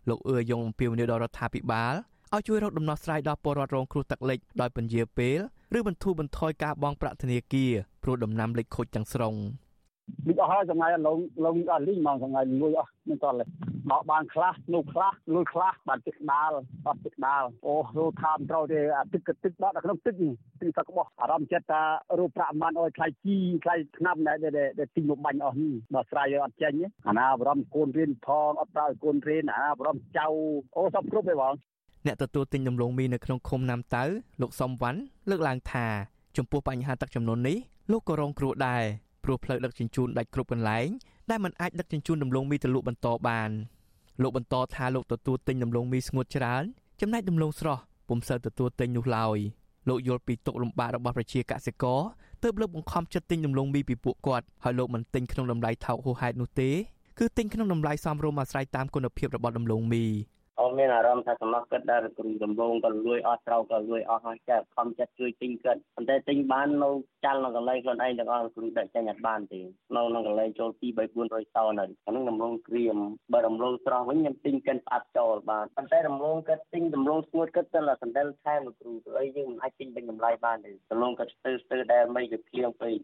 [0.10, 1.94] លោកអឿយ៉ងអំពាវនាវដល់រដ្ឋាភិបាល
[2.34, 5.40] ឲ្យជួយរកដំណោះស្រាយដល់ពលរដ្ឋរងគ្រោះទឹកលិចដោយពន្យាពេល
[5.78, 7.72] ឬបន្ធូរបន្ថយការបង់ប្រាក់ធនាគារ
[8.04, 9.36] ព្រោះដំណាំលិចខូចទាំងស្រុង។
[10.28, 13.46] លិចអស់ហើយថ្ងៃឡងឡងអស់លីងមកថ្ងៃលួយអស់មិនតលេ
[13.92, 16.52] បោកបានខ្លះនោះខ្លះលួយខ្លះបានទឹកដាល
[16.88, 21.82] អត់ទឹកដាលអូរូថាមត្រូវទេអាទឹកទឹកដកនៅក្នុងទឹកទឹកទឹកបោះអារម្មណ៍ចិត្តថា
[22.20, 24.38] រូបប្រាក់មិនអោយថ្លៃជីថ្លៃឆ្នាំដែល
[24.80, 26.74] ដែលទិញមកបាញ់អស់នេះបើស្រ័យឲ្យអត់ចេញ
[27.08, 30.26] អាណាបរំកូនរៀនផងអត់ប្រើកូនរៀនអាណាបរំចៅ
[30.78, 31.54] អូសពគ្រប់ទេបង
[32.06, 34.04] អ្នកទទួលទិញដំឡូងមីនៅក្នុងឃុំណាំតៅ
[34.42, 35.00] លោកសំវ៉ាន់
[35.30, 35.88] លើកឡើងថា
[36.38, 37.58] ចំពោះបញ្ហាទឹកចំនួននេះ
[37.92, 38.84] លោកក៏រងគ្រោះដែរ
[39.24, 40.88] ព្រោះផ្លូវដឹកជញ្ជូនដាច់គ្រប់កន្លែង
[41.30, 43.50] ដែលមិនអាចដឹកជញ្ជូនដំឡូងមីទៅលក់បន្តបាន
[44.22, 46.64] លោកបន្តថាលោកទទួលទិញដំឡូងមីស្ងួតច្រើន
[47.02, 49.38] ចំណែកដំឡូងស្រស់ពុំសូវទទួលទិញនោះឡើយ
[49.88, 52.02] លោកយល់ពីទុកលំបាករបស់ប្រជាកសិករ
[52.44, 56.70] ទើបលោកបង្ខំចិត្តទិញដំឡូងមីពីពួកគាត់ហើយលោកមិនទិញក្នុងតម្លៃថោកហួសហេតុនោះទេ
[57.20, 60.06] គឺទិញក្នុងតម្លៃសមរម្យអាស្រ័យតាមគុណភាពរបស់ដំឡូងមី
[60.62, 66.90] អូមានអារម្មណ៍ថាសម្រាប់គិតដែលគ្រូដំបងក៏លួយអស់ត្រូវក៏លួយអស់ហើយចាខំចិត្តជួយទិញគិតប៉ុន្តែទិញបាននៅ
[67.24, 69.60] ចាល់នៅកន្លែងខ្លួនឯងទាំងអស់គ្រូដាក់ចាញ់អត់បានទេ
[69.96, 72.98] នៅក្នុងកន្លែងចូល2 3 400តោនៅអានឹងដំឡូងក្រៀម
[73.34, 82.98] បើដំឡូងស្រស់វិញខ្ញុំទិញកិនផ្អាប់ចូលបានប៉ុន្តែដំឡូងគិតទិញដំឡូងស្ងួតគិតទៅតែសណ្ដិលថែមគ្រូទៅអីយើងមិនអាចទិញពេញតម្លៃបានទេដំឡូងគិតស្ទើស្ទើដែលមិនវាភ្លៀងពេក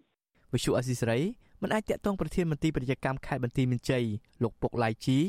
[0.53, 1.19] វិសុអស៊ីសេរី
[1.63, 4.03] មិនអាចតាក់ទងប្រធានមន្ត្រីពាណិជ្ជកម្មខេត្តបន្ទាយមានជ័យ
[4.43, 5.19] លោកពុកឡៃជី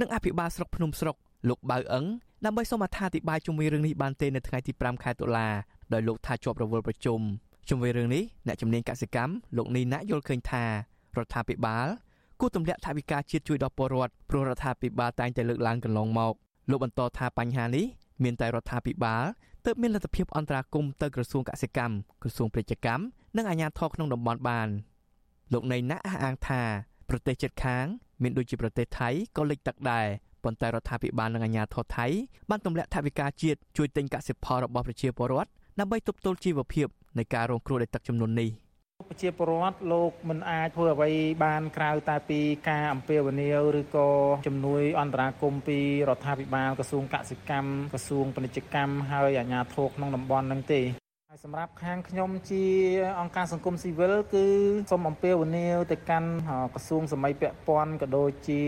[0.00, 1.16] និងអភិបាលស្រុកភ្នំស្រុក
[1.48, 2.04] លោកបៅអឹង
[2.44, 5.48] ដើម្បីសូមអត្ថាធិប្បាយជុំវិញរឿងនេះបានទេនៅថ្ងៃទី5ខែតុលា
[5.92, 7.20] ដោយលោកថាជាប់រវល់ប្រជុំ
[7.68, 10.70] ជុំវិញរឿងនេះអ្នកជំនាញកសិកម្មលោកនីណាក់យល់ឃើញថារ
[11.24, 11.86] ដ្ឋាភិបាល
[12.40, 16.34] គួរទម្លាក់ថវិកាជាតិជួយដល់ពលរដ្ឋព្រោះរដ្ឋាភិបាលតែងតែលើកឡើងកន្លងមក
[16.70, 17.86] លោកបន្តថាបញ្ហានេះ
[18.22, 19.24] មានតែរដ្ឋាភិបាល
[19.64, 23.02] ទើបមានលទ្ធភាពអន្តរាគមន៍ទៅក្រសួងកសិកម្មក្រសួងពាណិជ្ជកម្ម
[23.36, 24.68] និងអាជ្ញាធរក្នុងតំបន់បាន
[25.52, 26.62] លោកណៃណាក់អះអាងថា
[27.08, 27.86] ប្រទេសជិតខាង
[28.22, 30.06] មានដូចជាប្រទេសថៃក៏លិចទឹកដែរ
[30.44, 32.06] ប៉ុន្តែរដ្ឋាភិបាលនិងអាជ្ញាធរថៃ
[32.50, 36.86] បានទម្លាក់ថវិកាជាតិជួយទិញកសិផលរបស់ប្រជាពលរដ្ឋដើម្បីទប់ទល់ជីវភាព
[37.18, 38.50] នៃការរងគ្រោះដោយទឹកជំនន់នេះ
[39.10, 41.10] ប្រជាពលរដ្ឋលោកមិនអាចធ្វើអ្វី
[41.44, 44.08] បានក្រៅតែពីការអំពាវនាវឬក៏
[44.46, 45.78] ជំនួយអន្តរាគមពី
[46.08, 50.80] រដ្ឋាភិបាលក្រសួងកសិកម្មក្រសួងពាណិជ្ជកម្មហើយអាជ្ញាធរក្នុងតំបន់នឹងទេ
[51.34, 52.64] ហើយសម្រាប់ខាងខ្ញុំជា
[53.20, 54.46] អង្គការសង្គមស៊ីវិលគឺ
[54.90, 56.30] សូមអំពាវនាវទៅកាន់
[56.74, 58.62] ក្រសួងសម័យពាក់ព័ន្ធក៏ដូចជា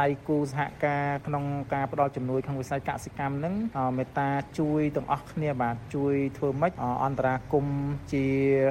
[0.00, 1.44] ដៃគូសហការក្នុង
[1.74, 3.54] ការផ្តល់ជំនួយក្នុងវិស័យកសិកម្មនឹង
[3.96, 6.72] មេត្តាជួយទាំងអស់គ្នាបាទជួយធ្វើម៉េច
[7.04, 7.66] អន្តរាគម
[8.12, 8.26] ជា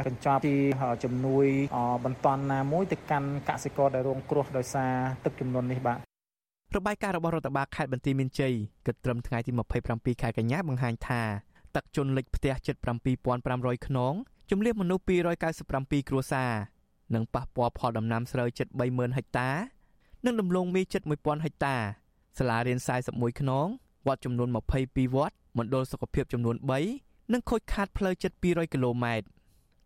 [0.08, 0.58] កញ្ចប់ជា
[1.04, 1.46] ជំនួយ
[2.06, 4.94] បន្តណាមួយទៅកាន់កសិករដែលរងគ្រោះដោយសារ
[5.26, 6.00] ទឹកជំនន់នេះបាទ
[6.78, 8.54] របាយការណ៍របស់រដ្ឋបាលខេត្តបន្ទាយមានជ័យ
[8.86, 9.52] គិតត្រឹមថ្ងៃទី
[9.88, 11.24] 27ខែកញ្ញាបង្ហាញថា
[11.76, 12.76] ទឹកជន់លិចផ្ទះជិត
[13.32, 14.14] 7500ខ្នង
[14.50, 15.04] ជំនៀមនុស្ស
[15.52, 16.52] 297គ្រួសារ
[17.16, 19.50] និងប៉ះពាល់ផលដំណាំស្រូវជិត30000ហិកតា
[20.26, 21.76] និងដំឡូងមីជិត1000ហិកតា
[22.40, 23.68] សាលារៀន41ខ្នង
[24.08, 24.50] វត្តចំនួន
[24.82, 26.56] 22វត្តមណ្ឌលសុខភាពចំនួន
[26.96, 29.26] 3និងខូចខាតផ្លូវជិត200គីឡូម៉ែត្រ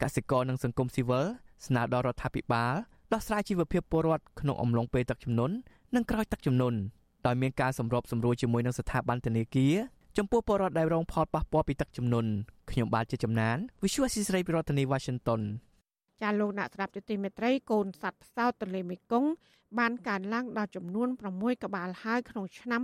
[0.01, 1.25] កសិករនិងសង្គមស៊ីវិល
[1.65, 2.73] ស្នើដល់រដ្ឋាភិបាល
[3.13, 5.55] ដោះស្រាយជីវភាពពលរដ្ឋក្នុងអំឡុងពេលទឹកជំនន់
[5.95, 6.77] និងក្រោយទឹកជំនន់
[7.25, 9.75] ដោយមានការសម្របសម្រួលជាមួយនឹងស្ថាប័នធនាគារ
[10.17, 12.29] ចំពោះពលរដ្ឋដែលរងផលប៉ះពាល់ពីទឹកជំនន់
[12.71, 15.41] ខ្ញុំបាទជាចំណាន Visual Assisray ពីរដ្ឋធានី Washington
[16.21, 19.29] ចាលោកអ្នកស្ដាប់ទទីមេត្រីកូនសត្វផ្សោតទន្លេមេគង្គ
[19.79, 22.81] បានកើនឡើងដល់ចំនួន6ក្បាលហើយក្នុងឆ្នាំ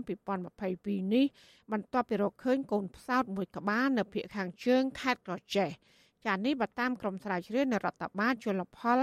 [0.55, 1.25] 2022នេះ
[1.71, 5.69] បន្ទាប់ពីរកឃើញកូនផ្សោតមួយក្បាលនៅភូមិខាងជើងខេត្តក្រចេះ
[6.25, 8.99] ចានេះបើតាមក្រមស្រាវជ្រាវនៅរដ្ឋបាលជលផល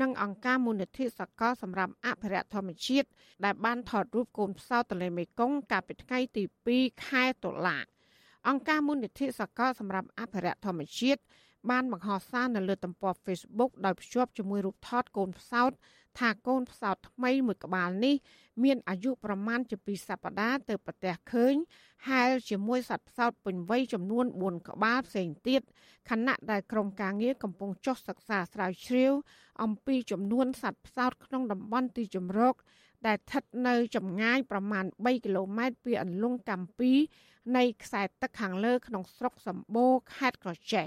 [0.00, 3.08] និងអង្គការមូលនិធិសកលសម្រាប់អភិរក្សធម្មជាតិ
[3.44, 6.42] ដែលបានថតរូបកូនផ្សោតទន្លេមេគង្គកាលពីថ្ងៃទី
[6.74, 7.78] 2ខែតុលា
[8.48, 11.20] អង្គការមូលនិធិសកលសម្រាប់អភិរក្សធម្មជាតិ
[11.70, 15.72] បានបង្ហោះសារនៅលើទំព័រ Facebook ដោយភ្ជាប់ជាមួយរូបថតកូនផ្សោត
[16.18, 18.16] ថាកូនផ្សោតថ្មីមួយក្បាលនេះ
[18.64, 21.54] មានអាយុប្រមាណជា2សប្តាហ៍ទៅប្រទះឃើញ
[22.08, 25.62] ហែលជាមួយសត្វផ្សោតពេញវ័យចំនួន4ក្បាលផ្សេងទៀត
[26.10, 29.12] ខណៈដែលក្រុមការងារកំពុងចុះសិក្សាស្រាវជ្រាវ
[29.62, 32.54] អំពីចំនួនសត្វផ្សោតក្នុងតំបន់ទីជម្រក
[33.06, 36.92] ដែលស្ថិតនៅចម្ងាយប្រមាណ3គីឡូម៉ែត្រពីអន្លង់កាំពី
[37.56, 40.86] នៃខ្សែទឹកខាងលើក្នុងស្រុកសម្បូរខេត្តក្រចេះ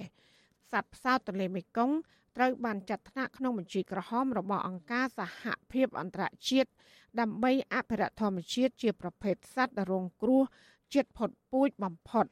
[0.72, 1.96] សត្វផ្សោតទន្លេមេគង្គ
[2.38, 6.70] ត្រូវបានចាត់ថ្នាក់ក្នុងបញ្ជីក្រហមរបស់អង្គការសហភាពអន្តរជាតិ
[7.20, 10.44] ដើម្បីអភិរក្សធម្មជាតិជាប្រភេទសត្វដែលរងគ្រោះ
[10.94, 12.26] ជាតិផុតពូជបំផុត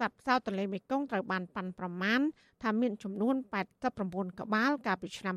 [0.00, 2.20] សត្វផ្សោតទន្លេមេគង្គត្រូវបានប៉ាន់ប្រមាណ
[2.62, 3.34] ថាមានចំនួន
[3.86, 5.34] 89ក្បាលកាលពីឆ្នាំ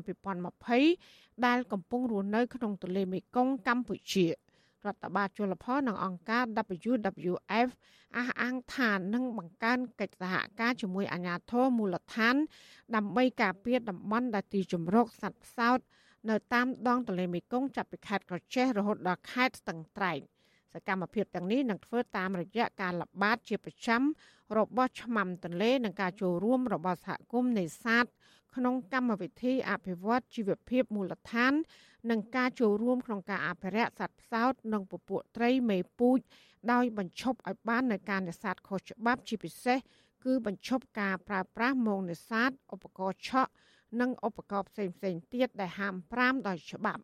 [0.72, 4.26] 2020ដែលកំពុងរស់នៅក្នុងទន្លេមេគង្គកម្ពុជា
[4.86, 6.44] រដ្ឋបាលជលផលនិងអង្គការ
[6.90, 7.68] WWF
[8.16, 12.36] អះអាងថានឹងបង្កើនកិច្ចសហការជាមួយអាជ្ញាធរមូលដ្ឋាន
[12.96, 15.78] ដើម្បីការពារតំបន់ដែលទីជម្រកសត្វផ្សោត
[16.30, 20.20] នៅតាមដងទន្លេមេគង្គចាប់ពីខេត្តក្រចេះរហូតដល់ខេត្តស្ទឹងត្រែង
[20.74, 24.02] សកម្មភាពទាំងនេះនឹងធ្វើតាមរយៈការល្បាតជាប្រចាំ
[24.58, 28.04] របស់ឆ្មាំទន្លេនិងការចូលរួមរបស់សហគមន៍នេសាទ
[28.56, 31.52] ក្នុងកម្មវិធីអភិវឌ្ឍជីវភាពមូលដ្ឋាន
[32.10, 36.18] និងការចូលរួមក្នុងការអភិរក្សសត្វផ្សោតនិងពពួកត្រីមេពូជ
[36.72, 39.78] ដោយបញ្ឈប់ឲ្យបាននៅការនេសាទខុសច្បាប់ជាពិសេស
[40.24, 43.52] គឺបញ្ឈប់ការប្រើប្រាស់មងនេសាទឧបករណ៍ឆក់
[44.00, 47.02] និងឧបករណ៍ផ្សេងៗទៀតដែលហាម5ដោយច្បាប់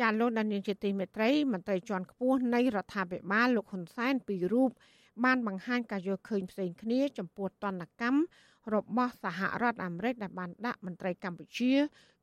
[0.00, 4.70] ចាលោកដានៀងជាទីមេត្រីមន្ត្រីជាន់ខ្ពស់នៃរដ្ឋាភិបាលលោកហ៊ុនសែនពីររូប
[5.24, 8.20] បានបង្ហាញការយល់ឃើញផ្សេងគ្នា ចំពោះតនកម្ម
[8.74, 11.72] របស់សហរដ្ឋអាមេរិកដែលបានដាក់មន្ត្រីកម្ពុជា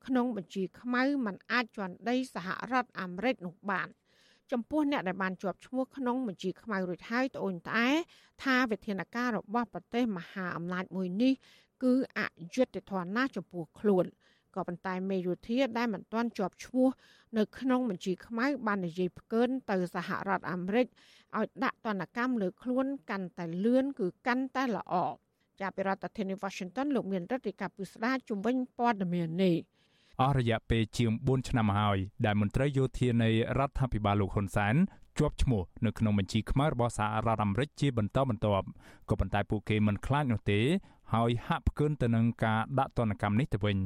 [0.06, 3.88] ក្នុងបញ្ជីខ្មៅมันអាចជន់ដីសហរដ្ឋអាមេរិកនោះបាន
[4.52, 7.90] ចំពោះអ្នកដែលបានជាប់ឈ្មោះក្នុងបញ្ជីខ្មៅរួចហើយត្អូញត្អែ
[8.44, 11.34] ថាវិធានការរបស់ប្រទេសមហាអំណាចមួយនេះ
[11.84, 12.20] គឺអ
[12.56, 14.06] យុត្តិធម៌ណាស់ចំពោះខ្លួន
[14.56, 16.88] ក៏ប៉ុន្តែមេយោធាដែលមិនទាន់ជាប់ឈ្មោះ
[17.38, 20.88] នៅក្នុងបញ្ជីខ្មៅបាននិយាយផ្កើនទៅសហរដ្ឋអាមេរិក
[21.38, 24.94] ឲ្យដាក់ទណ្ឌកម្មលើខ្លួនកាន់តែលឿនគឺកាន់តែល្អ
[25.62, 29.56] ចាប់ពីរដ្ឋធានី Washington លោកមានរដ្ឋាភិការពុស្ដាជំវិញព័ត៌មាននេះ
[30.22, 33.30] អស់រយៈពេលជាង4ឆ្នាំហើយ ដែលមន្ត្រីយោធានៃ
[33.60, 34.76] រដ្ឋាភិបាលលោកហ៊ុនសែន
[35.18, 38.68] ជាប់ឈ្មោះនៅក្នុងបញ្ជីខ្មៅរបស់សហរដ្ឋអាមេរិកជាបន្តបន្ទាប់
[39.10, 40.60] ក៏ប៉ុន្តែពួកគេមិនខ្លាចនោះទេ
[41.14, 43.78] ហើយហាក់ផ្កើនទៅនឹងការដាក់ទណ្ឌកម្មនេះទៅវិញ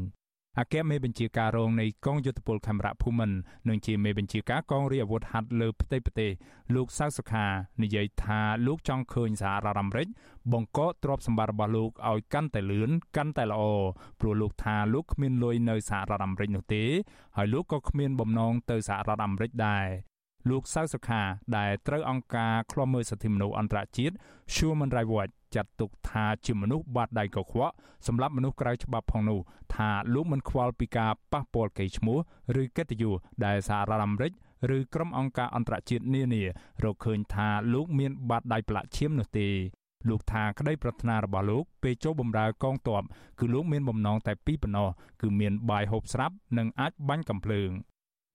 [0.60, 3.38] អគ្គមេបញ្ជាការរងនៃកងយុទ្ធពលខេមរៈភូមិន្ទ
[3.70, 6.32] និងជាមេបញ្ជាការកងរាជអាវុធហត្ថលើផ្ទៃប្រទេស
[6.76, 7.46] លោកសៅសុខា
[7.84, 10.08] និយាយថាលោកចង់ឃើញសហរដ្ឋអាមេរិក
[10.52, 13.62] បង្កកទ្រព្យសម្បត្តិរបស់លោកឲ្យកាន់តែលឿនកាន់តែល្អ
[14.20, 16.84] ព្រោះលោកថាលោកគ្មានលុយនៅសហរដ្ឋអាមេរិកនោះទេ
[17.38, 19.88] ហើយលោកក៏គ្មានបំណងទៅសហរដ្ឋអាមេរិកដែរ
[20.50, 21.22] លោកសៅសុខា
[21.58, 24.16] ដែលត្រូវអង្គការឃ្លាំមើលសិទ្ធិមនុស្សអន្តរជាតិ
[24.56, 27.74] Human Rights Watch ចាត់ទុកថាជាមនុស្សបាត់ដៃកខ្វក់
[28.08, 29.40] សម្រាប់មនុស្សក្រៅច្បាប់ផងនោះ
[29.76, 32.18] ថាលោកមិនខ្វល់ពីការប៉ះពាល់កេរ្តិ៍ឈ្មោះ
[32.62, 33.14] ឬកិត្តិយស
[33.46, 34.32] ដែលសហរដ្ឋអាមេរិក
[34.76, 36.44] ឬក្រុមអង្គការអន្តរជាតិនានា
[36.84, 39.48] រកឃើញថាលោកមានបាតដៃប្រឡាក់ឈាមនោះទេ
[40.10, 43.04] លោកថាក្តីប្រាថ្នារបស់លោកពេលចូលបម្រើកងទ័ព
[43.40, 44.90] គឺលោកមានបំណងតែពីរប៉ុណ្ណោះ
[45.22, 47.70] គឺមានបាយហូបស្រាប់និងអាចបាញ់កំភ្លើង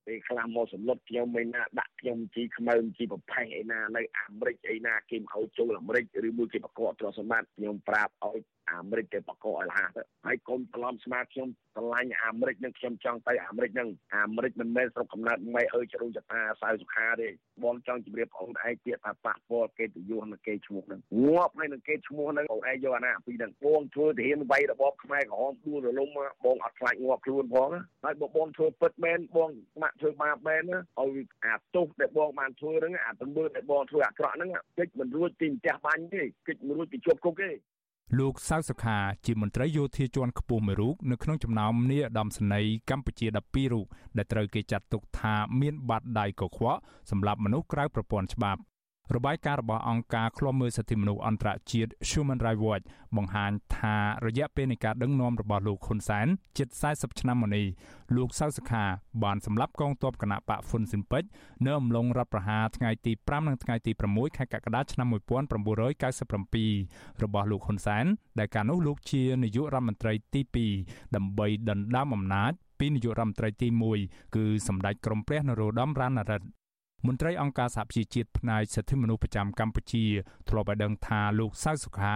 [0.07, 8.39] ពេលខ្លះមកសម្លុតខ្ញុំមិនណាដាក់ខ្ញុំជីខ្មៅជីប្រផេះឯណានៅអាមេរិកឯណាគេមកឲ្យចូលអាមេរិកឬមួយគេបកកទ្រព្យសម្បត្តិខ្ញុំប្រាប់ឲ្យ
[8.73, 17.29] អាមេរិកគេបកកឲ្យលះទៅហើយកុំច្រឡំស្មាខ្ញុំឆ្លាញ់អាមេរិកនឹងខ្ញុំចង់ទៅអាមេរិកនឹងអាមេរិកមិនមែនស្រុកកំណើតម៉ែអើយជ្រុងចតាសៅសុខាទេ
[17.65, 26.09] បងចង់ជម្រាបបងឯងពាក្យថាប៉ះពាល់គេទៅយុះនឹងគេឈ្មោះនឹងងាប់ហើយនឹងគេឈ្មោះនឹងបងឯងយកអាណាពីនឹងបងធ្វើទាហានវាយរបបខ្មែរក្រហមដួលរលំ
[26.45, 27.71] បងអត់ខ្លាចងាប់ខ្លួនផង
[28.05, 29.51] ហើយបើបងធ្វើពិតមែនបង
[29.83, 37.51] ម៉ាក់ធ្វើបាបមែនឲ្យអាទោសដែលបងបានធ្វើហ្នឹងអាទំមើដែលបងធ្វើអាក្រក់ហ្នឹងកិច្ចមិនរួចពីផ្ទះបាញ់ទេកិច្ចមិនរួចពីជាប់គុកទេ
[38.19, 43.87] លោកសៅសុខាជាមន្ត្រីយោធាជាន់ខ្ពស់មួយរូបនៅក្នុងចំណោមនាយឧត្តមសេនីយ៍កម្ពុជា12រូប
[44.17, 46.79] ដែលត្រូវគេចាត់ទុកថាមានបាតដៃកខ្វក់
[47.11, 48.61] សម្រាប់មនុស្សក្រៅប្រព័ន្ធច្បាប់
[49.17, 52.85] របាយការណ៍របស់អង្គការឃ្លាំមើលសិទ្ធិមនុស្សអន្តរជាតិ Human Rights Watch
[53.17, 53.97] បង្ហាញថា
[54.27, 56.27] រយៈពេលនៃការដឹកនាំរបស់លោកហ៊ុនសែន
[56.59, 57.67] ជិត40ឆ្នាំមកនេះ
[58.17, 58.85] លោកសៅសខា
[59.25, 61.29] បានសម្លាប់កងទ័ពគណៈបកហ្វុនស៊ិនពេជ្រ
[61.67, 68.05] នៅអំឡុងរដ្ឋប្រហារថ្ងៃទី5និងថ្ងៃទី6ខែកក្កដាឆ្នាំ1997របស់លោកហ៊ុនសែន
[68.39, 70.41] ដែលកាលនោះលោកជានាយករដ្ឋមន្ត្រីទី
[70.79, 73.69] 2ដើម្បីដណ្ដើមអំណាចពីនាយករដ្ឋមន្ត្រីទី
[74.01, 76.47] 1គឺសម្ដេចក្រមព្រះនរោត្តមរណរដ្ឋ
[77.09, 80.05] មន្ត្រីអង្គការសហប្រជាជាតិផ្នែកសិទ្ធិមនុស្សប្រចាំកម្ពុជា
[80.49, 82.15] ធ្លាប់ឲ្យដឹងថាលោកសៅសុខា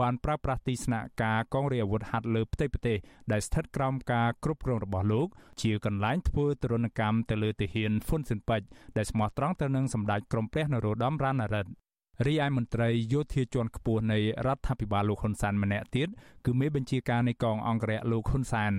[0.00, 2.98] បានប្រើប្រាស់ទីស្នាក់ការកងរាជអាវុធហត្ថលើផ្ទៃប្រទេស
[3.32, 5.28] ដែលស្ថិតក្រោមការគ្រប់គ្រងរបស់លោក
[5.62, 8.62] ជាកន្លែងធ្វើទរណកម្មទៅលើទាហានហ្វុនស៊ិនប៉ិច
[8.96, 11.85] ដែលស្មោះត្រង់ទៅនឹងសម្ដេចក្រមព្រះនរោត្តមរណរដ្ឋ
[12.24, 16.08] រីឯមន្ត្រីយោធាជាន់ខ្ពស់នៃរដ្ឋាភិបាលលោកហ៊ុនសែនម្នាក់ទៀត
[16.46, 18.72] គឺមេបញ្ជាការនៃកងអង្គរៈលោកហ៊ុនសែន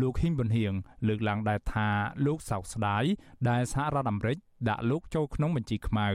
[0.00, 0.72] លោកហ៊ីងប៊ុនហៀង
[1.08, 1.88] លើកឡើងដែរថា
[2.26, 3.04] លោកសោកស្ដាយ
[3.48, 4.38] ដែលសហរដ្ឋអាមេរិក
[4.68, 6.08] ដាក់លោកចូលក្នុងបញ្ជីខ្មៅ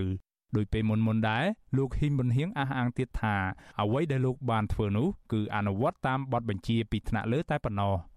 [0.55, 1.45] ដោយពេលមុនមុនដែរ
[1.77, 3.35] លោកហ៊ីនប៊ុនហៀងអះអាងទៀតថា
[3.81, 7.95] អ្វីដែលលោកបានធ្វើនោះគឺអនុវត្តតាមបទបញ្ជាពីថ្នាក់លើតែប៉ុណ្ណោះ។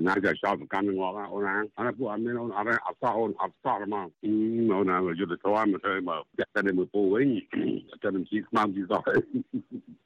[0.00, 4.70] naja shaafu kamin waga onaan ana pu amin on ara afsa on afsa rama mm
[4.70, 7.42] ona yo de toa me se ma ya tane me po wen
[8.02, 8.98] tane si mam di da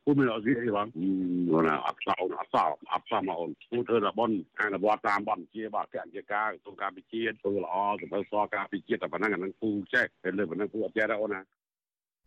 [0.05, 2.63] pu me asi e wa mm ona afsa on afsa
[2.97, 6.23] afsa ma on pu the da bon ana wa tam bon chia ba ka ke
[6.29, 9.19] ka to ka bi chia to la o to so ka bi chia ta pa
[9.19, 11.41] na ngan pu che le ba na pu ja ra ona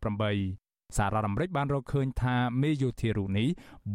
[0.00, 0.65] 2018
[0.96, 3.48] សហរដ្ឋអាមេរិកបានរកឃើញថាមេយោធារូបនេះ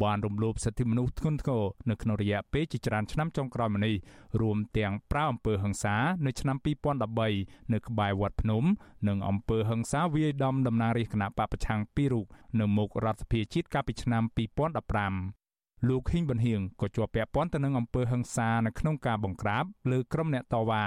[0.03, 3.95] បានរំលោភសិទ្ធិមនុស្សធ្ងន់ធ្ងរនៅក្នុងរយៈពេលជាច្រើនឆ្នាំចុងក្រោយមកនេះ
[4.41, 6.57] រួមទាំងប្រើអំពើហិង្សានៅឆ្នាំ
[7.19, 8.63] 2013នៅក្បែរវត្តភ្នំ
[9.07, 12.25] និងអំពើហិង្សាវាយដំតំណាងរាជគណៈបពប្រឆាំងពីររូប
[12.59, 14.23] នៅមុខរដ្ឋសភាជាតិកាលពីឆ្នាំ
[15.37, 15.40] 2015
[15.87, 20.83] លោកហ៊ីងប៊ុនហៀងក៏ជាប់ពាក់ព័ន្ធទៅនឹងអំពើហិង្សានៅក្នុងការបង្ក្រាបលើក្រុមអ្នកតវ៉ា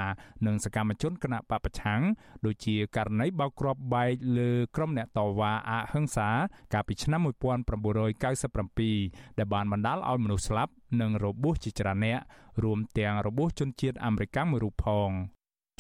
[0.47, 2.01] និងសកម្មជនគណៈបពប្រឆាំង
[2.47, 6.29] ដូចជាករណីបោកគ្រាប់បែកលើក្រុមអ្នកតវ៉ាអហិង្សា
[6.73, 12.19] កាលពីឆ្នាំ1997ដែលបានបណ្ដាលឲ្យមនុស្សស្លាប់និងរបួសជាច្រើនអ្នក
[12.63, 15.11] រួមទាំងរបួសជនជាតិអាមេរិកមួយរូបផង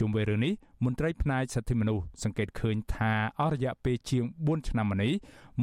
[0.01, 0.53] ជុំវិញរឿងនេះ
[0.85, 5.13] មន្ត្រីផ្នែកសិទ្ធិមនុស្សសង្កេតឃើញថាអស់រយៈពេលជាង4ឆ្នាំមកនេះ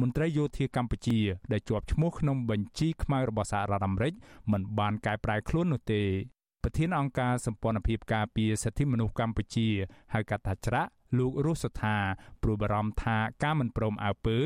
[0.00, 1.18] មន្ត្រីយោធាកម្ពុជា
[1.52, 4.12] ដែលជាប់ឈ្មោះក្នុងបញ្ជីខ្មៅរបស់សហរដ្ឋអាមេរិក
[4.52, 6.02] មិនបានកែប្រែខ្លួននោះទេ
[6.62, 9.68] ប្រធានអង្គការសម្ព័ន្ធភាពការពារសិទ្ធិមនុស្សកម្ពុជា
[10.14, 11.96] ហៅកាត់ថាច្រាក់លោករស់សថា
[12.42, 14.38] ព្រួយបារម្ភថាការមិនព្រមអើពើ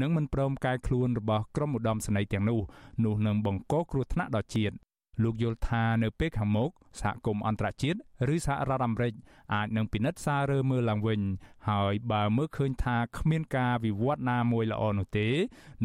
[0.00, 2.60] និងមិនព្រមកែខ្លួនរបស់ក្រុមឧត្តមសេនីយ៍ទាំងនោះ
[3.04, 4.74] នោះនឹងបង្កគ្រោះថ្នាក់ដល់ជាតិ
[5.22, 7.98] លោកយល់ថានៅពេលខាងមុខសហគមន៍អន្តរជាតិ
[8.34, 9.12] ឬសហរដ្ឋអាមេរិក
[9.54, 11.20] អាចនឹងពិនិត្យសាររើមើលឡើងវិញ
[11.68, 15.28] ហើយបើមើលឃើញថាគ្មានការវិវត្តណាមួយល្អនោះទេ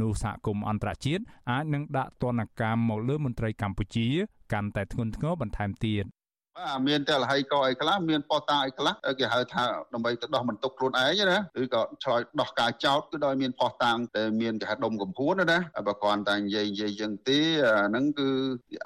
[0.02, 4.08] នោះសហគមន៍អន្តរជាតិអាចនឹងដាក់ទណ្ឌកម្មមកលើមន្ត្រីកម្ពុជា
[4.54, 6.06] កាន់តែធ្ងន់ធ្ងរបន្ថែមទៀត
[6.58, 18.30] បាទមានតែលហីកអីខ្លះមានប៉តាអីខ្លះគេហៅថាដើម្បីទៅដោះបន្ទុកខ្លួនឯងណាឬក៏ឆ្លើយដោះការចោតគឺដោយមានផោះតាំងតែមានគេហៅដុំកំភួនណាបើគ្រាន់តែនិយាយនិយាយយ៉ាងទេអាហ្នឹងគឺ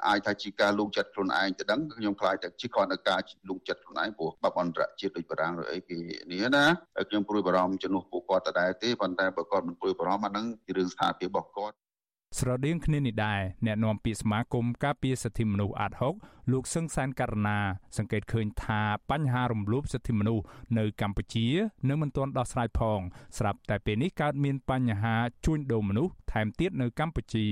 [0.07, 5.97] អាចថាជាការលូកចិត្តខ្លួនឯងទៅដឹងខ្ញុំខ្លាចតែជាគ្រាន់តែការលូកចិត្តខ្លួនឯងព្រោះបាប់អន្តរជាតិដូចបារាំងឬអីគេ
[6.31, 6.65] នេះណា
[7.09, 11.75] ខ្ញុំព្រួយបារម្ភជំនួសពួកគាត់ដដែលទេប៉ុន្តែបើគាត់មិនព្រួយបារម្ភអាហ្នឹងជារឿងស្ថានភាពរបស់គាត់
[12.35, 17.57] ស្រដៀងគ្នានេះដែរអ្នកនាំពាក្យសមាគមការពារសិទ្ធិមនុស្សអាត6លោកសឹងសានករណា
[17.97, 20.43] សង្កេតឃើញថាបញ្ហារំលោភសិទ្ធិមនុស្ស
[20.77, 21.47] នៅកម្ពុជា
[21.89, 22.99] នៅមិនទាន់ដោះស្រាយផង
[23.37, 25.15] ស្រាប់តែពេលនេះកើតមានបញ្ហា
[25.45, 27.47] ជួញដូរមនុស្សថែមទៀតនៅកម្ពុជា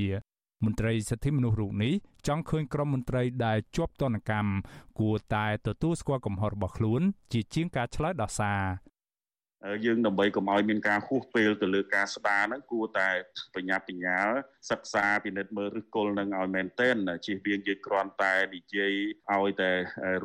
[0.64, 1.94] មន្ត្រីសិទ្ធិមនុស្សរូបនេះ
[2.28, 4.52] ចង់ឃើញក្រុមមន្ត្រីដែលជាប់ទណ្ឌកម្ម
[5.00, 7.02] គួរតែទទួលស្គាល់កំហុសរបស់ខ្លួន
[7.34, 8.62] ជាជាងការឆ្លើយដោះសារ
[9.86, 13.10] យើងដើម្បីកុំឲ្យមានការហួសពេលទៅលើការស្ដារហ្នឹងគួរតែ
[13.56, 14.30] បញ្ញាបញ្ញាល
[14.72, 16.96] សិក្សាពិនិត្យមើលឫសគល់នឹងឲ្យមែនទែន
[17.26, 18.94] ជៀសវាងយើងគ្រាន់តែនិយាយ
[19.34, 19.72] ឲ្យតែ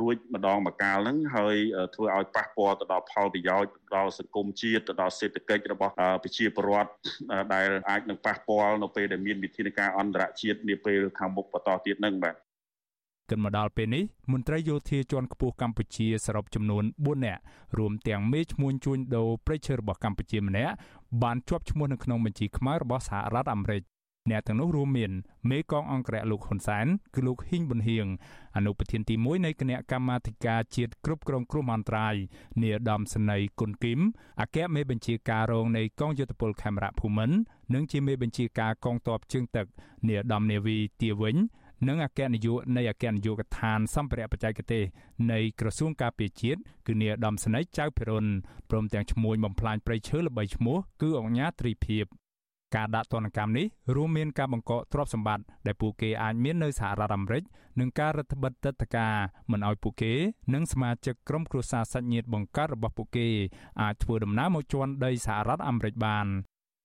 [0.01, 1.57] រួចម្ដងម្កាលហ្នឹងហើយ
[1.95, 6.91] ធ្វើឲ្យប៉ះពាល់ទៅដល់ផលប្រយោជន៍ដល់សង្គមជាតិទៅដល់សេដ្ឋកិច្ចរបស់ប្រជាពលរដ្ឋ
[7.55, 12.37] ដែលអាចនឹងប៉ះពាល់នៅពេលដែលមានវិធានការអន្តរជាតិនាពេលខាងមុខបន្តទៀតហ្នឹងបាទ
[13.31, 17.43] គិតមកដល់ពេលនេះមន្ត្រីយោធាជាន់ខ្ពស់កម្ពុជាសរុបចំនួន4នាក់
[17.79, 20.75] រួមទាំងមេឈ្មោះជួញដូរព្រៃឈើរបស់កម្ពុជាម្នាក់
[21.23, 23.83] បានជាប់ឈ្មោះនៅក្នុងបញ្ជីខ្មៅរបស់សហរដ្ឋអាមេរិក
[24.31, 25.13] អ្នកទាំងនោះរួមមាន
[25.51, 28.07] មេកងអង្គរៈលោកហ៊ុនសែនគឺលោកហ៊ីងប៊ុនហៀង
[28.57, 32.15] អនុប្រធានទី1នៃគណៈកម្មាធិការជាតិគ្រប់គ្រងគ្រោះមហន្តរាយ
[32.63, 34.01] នាយឧត្តមសេនីយ៍គុណគីម
[34.41, 37.37] អគ្គមេបញ្ជាការរងនៃកងយុទ្ធពលខេមរៈភូមិន្ទ
[37.75, 39.67] និងជាមេបញ្ជាការកងទ័ពជើងទឹក
[40.09, 41.37] នាយឧត្តមនាវីទាវិញ
[41.89, 44.85] និងអគ្គនាយកនៃអគ្គនាយកដ្ឋានសម្ភារៈបច្ចេកទេស
[45.33, 48.27] នៃក្រសួងការពារជាតិគឺនាយឧត្តមស្នេហ៍ចៅភិរុន
[48.71, 52.05] ព្រមទាំងឈ្មោះបំផ្លាញព្រៃឈើល្បីឈ្មោះគឺអង្គញាត្រីភិប
[52.77, 57.43] ការដាក់ទណ្ឌកម្មនេះរួមមានការបង្កកទ្រព្យសម្បត្តិដែលពួកគេអាចមាននៅសហរដ្ឋអាមេរិក
[57.81, 59.15] និងការរដ្ឋបិទទឹកតការ
[59.51, 60.13] មិនឲ្យពួកគេ
[60.55, 63.29] និងសមាជិកក្រុមគ្រួសារសាច់ញាតិបង្កើតរបស់ពួកគេ
[63.83, 66.27] អាចធ្វើដំណើរមកជន់ដីសហរដ្ឋអាមេរិកបាន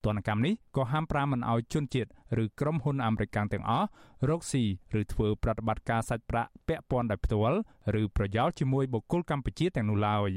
[0.06, 2.10] ទណ្ឌកម្មនេះក៏ហាមប្រាមមិនឲ្យជនជាតិ
[2.43, 3.88] ឬក្រុមហ៊ុនអាមេរិកទាំងអស់
[4.30, 4.64] រកស៊ី
[4.99, 7.58] ឬធ្វើប្រតិបត្តិការសាច់ប្រាក់ពាក់ព័ន្ធដោយផ្ទាល់
[8.01, 10.32] ឬប្រយោលជាមួយបុគ្គលកម្ពុជាទាំងនោះឡើយ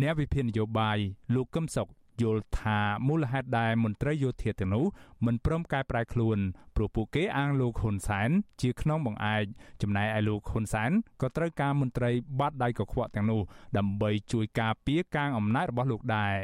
[0.00, 0.98] អ្នកវិភាគនយោបាយ
[1.34, 1.88] លោកកឹមសុខ
[2.22, 2.78] យល់ថា
[3.08, 4.84] មូលហេតុដែលមន្ត្រីយោធាទាំងនោះ
[5.26, 6.38] មិនព្រមកែប្រែខ្លួន
[6.76, 8.30] ព្រោះពួកគេអាងលោកហ៊ុនសែន
[8.60, 9.44] ជាខ្នងបង្អែក
[9.82, 12.10] ចំណែកឯលោកហ៊ុនសែនក៏ត្រូវការមន្ត្រី
[12.40, 13.40] បាត់ដៃកខ្វក់ទាំងនោះ
[13.78, 16.34] ដើម្បីជួយការពារការអំណាចរបស់លោកដែរ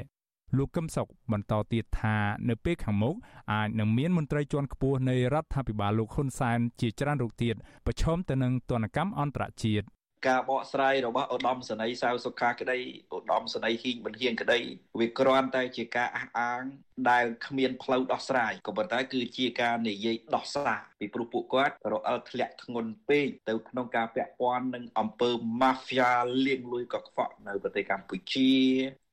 [0.56, 2.16] លោកកឹមសុខបន្តទៀតថា
[2.48, 3.14] នៅពេលខាងមុខ
[3.52, 7.54] អាចនឹងមានមន្ត្រីជាន់ខ្ពស់នៃរដ្ឋាភិបាលលោកហ៊ុនសែនជាច្រើនរូបទៀត
[7.86, 9.86] ប្រឈមទៅនឹងទណ្ឌកម្មអន្តរជាតិ
[10.26, 12.78] ការបកស្រាយរបស់ឧត្តមសេនីយ៍សាវសុខាក្តី
[13.14, 14.60] ឧត្តមសេនីយ៍ហ៊ីងប៊ុនហៀងក្តី
[15.00, 16.62] វាគ្រាន់តែជាការអះអាង
[17.10, 26.12] ដែលគ្មានផ្លូវដោះស្រាយក៏ប៉ុន្តែគឺជាការនិយាយដោះសារពីព្រោះពួកគាត់រអិលធ្លាក់ធ្ងន់ពេកទៅក្នុងការពាក់ព័ន្ធនឹងអំពើម៉ាហ្វីយ៉ា
[26.46, 28.52] លាងលុយកខ្វក់នៅប្រទេសកម្ពុជា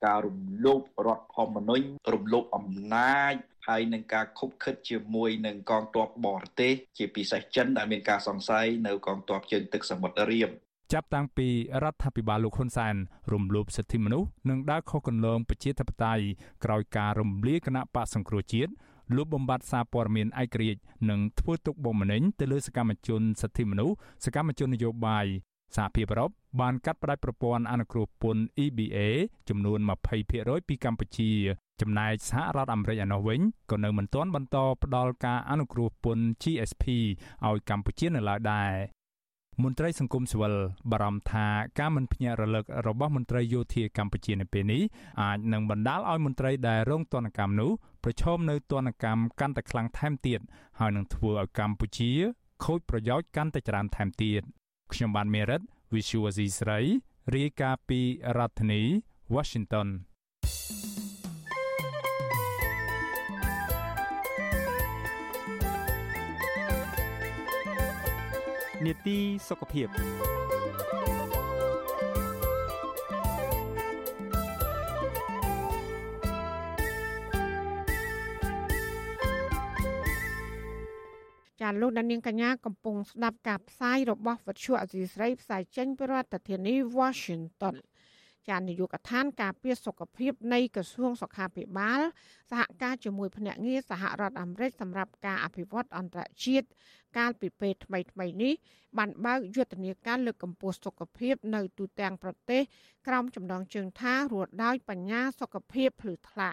[0.05, 3.35] ការរំលោភរដ្ឋធម្មនុញ្ញរំលោភអំណាច
[3.67, 10.51] ហើយនឹងការខុបខិតជាមួយនឹងកងទ័ពបរទេសជាពិសេសចិនដែលមានការសង្ស័យនៅកងទ័ពជើងទឹកសមុទ្ររៀម
[10.93, 11.47] ចាប់តាំងពី
[11.83, 12.95] រដ្ឋាភិបាលលោកហ៊ុនសែន
[13.31, 16.23] រំលោភសិទ្ធិមនុស្សនិងដើរខុសគន្លងប្រជាធិបតេយ្យ
[16.63, 18.71] ក្រោយការរំលាយគណៈបកសង្គ្រោះជាតិ
[19.15, 25.25] លុបបំបាត់សារព័ត៌មានឯករាជ្យនិងធ្វើទុកបុកម្នេញទៅលើសកម្មជនសិទ្ធិមនុស្សសកម្មជននយោបាយ
[25.75, 26.29] សហភាពអឺរ៉ុប
[26.61, 28.97] បានកាត់ផ្តាច់ប្រព័ន្ធអនុគ្រោះពន្ធ EBA
[29.49, 29.79] ចំនួន
[30.23, 31.31] 20%ពីកម្ពុជា
[31.81, 33.39] ចំណែកសហរដ្ឋអាមេរិកឯណោះវិញ
[33.71, 36.85] ក៏នៅមិនទាន់បន្តផ្តល់ការអនុគ្រោះពន្ធ GSP
[37.45, 38.73] ឲ្យកម្ពុជានៅឡើយដែរ
[39.61, 40.53] មន្ត្រីសង្គមស៊ីវិល
[40.91, 41.47] បារម្ភថា
[41.79, 44.81] ការមិនភ្ញាក់រលឹករបស់មន្ត្រីយោធាកម្ពុជានៅពេលនេះ
[45.21, 47.71] អាចនឹងបណ្ដាលឲ្យមន្ត្រីដែលរងទណ្ឌកម្មនោះ
[48.03, 50.39] ប្រឈមនៅទណ្ឌកម្មកាន់តែខ្លាំងថែមទៀត
[50.79, 52.11] ហើយនឹងធ្វើឲ្យកម្ពុជា
[52.63, 54.41] ខូចប្រយោជន៍កាន់តែច្រើនថែមទៀត
[54.93, 55.61] ខ្ញុំបានមេរិត
[55.93, 56.79] Visual C ស្រី
[57.35, 57.99] រាយការណ៍ពី
[58.37, 58.81] រដ្ឋធានី
[59.35, 59.87] Washington
[68.85, 69.87] នេតិសុខភាព
[81.61, 87.75] ចាលោកដានៀងកញ្ញាកំពុងស្ដាប់ការផ្សាយរបស់វិទ្យុអសីស្រីផ្សាយចេញពីរដ្ឋធានី Washington
[88.49, 92.01] ចានាយកដ្ឋានការពារសុខភាពនៃក្រសួងសុខាភិបាល
[92.51, 96.67] សហការជាមួយភ្នាក់ងារសហរដ្ឋអាមេរិកសម្រាប់ការអភិវឌ្ឍអន្តរជាតិ
[97.17, 98.53] កាលពីពេលថ្មីថ្មីនេះ
[98.97, 102.61] បានបើកយុទ្ធនាការលើកកម្ពស់សុខភាពនៅទូទាំងប្រទេស
[103.07, 106.51] ក្រោមចំណងជើងថារស់ដោយបញ្ញាសុខភាពភ្លឺថ្លា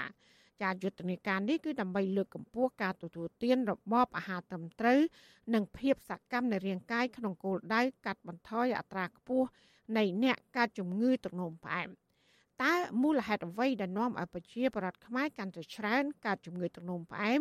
[0.62, 5.01] ចាយុទ្ធនាការនេះគឺដើម្បីលើកកម្ពស់ការទទួលទានរបបអាហារត្រឹមត្រូវ
[5.55, 9.47] និងភាពសកម្មនៃរាងកាយក្នុងគោលដៅកាត់បន្ថយអត្រាខ្ពស់
[9.97, 11.91] នៃអ្នកកើតជំងឺទឹកនោមផ្អែម
[12.62, 17.41] តើមូលហេតុអ្វីដែលនាំឲ្យប្រជាពលរដ្ឋខ្មែរកាន់តែច្រើនកើតជំងឺទឹកនោមផ្អែម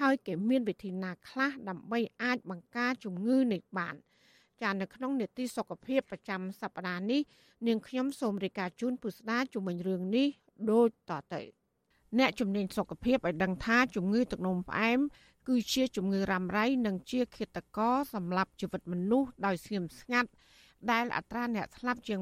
[0.00, 3.94] ហើយគេមានវិធីណាខ្លះដើម្បីអាចបង្ការជំងឺនេះបាន
[4.62, 7.20] ចានៅក្នុងនេតិសុខភាពប្រចាំសប្តាហ៍នេះ
[7.66, 10.28] នាងខ្ញុំសូមរាយការណ៍ជូនពុស្ដាជំនាញរឿងនេះ
[10.70, 11.42] ដូចតទៅ
[12.18, 15.00] អ្នកជំនាញសុខភាពឲ្យដឹងថាជំងឺទឹកនោមផ្អែម
[15.48, 20.30] គឺជាជំងឺរ៉ាំរ៉ៃនិងជាឃាតករសម្រាប់ជីវិតមនុស្សដោយស្ងៀមស្ងាត់
[20.90, 22.20] ដែលអត្រាអ្នកស្លាប់ជាង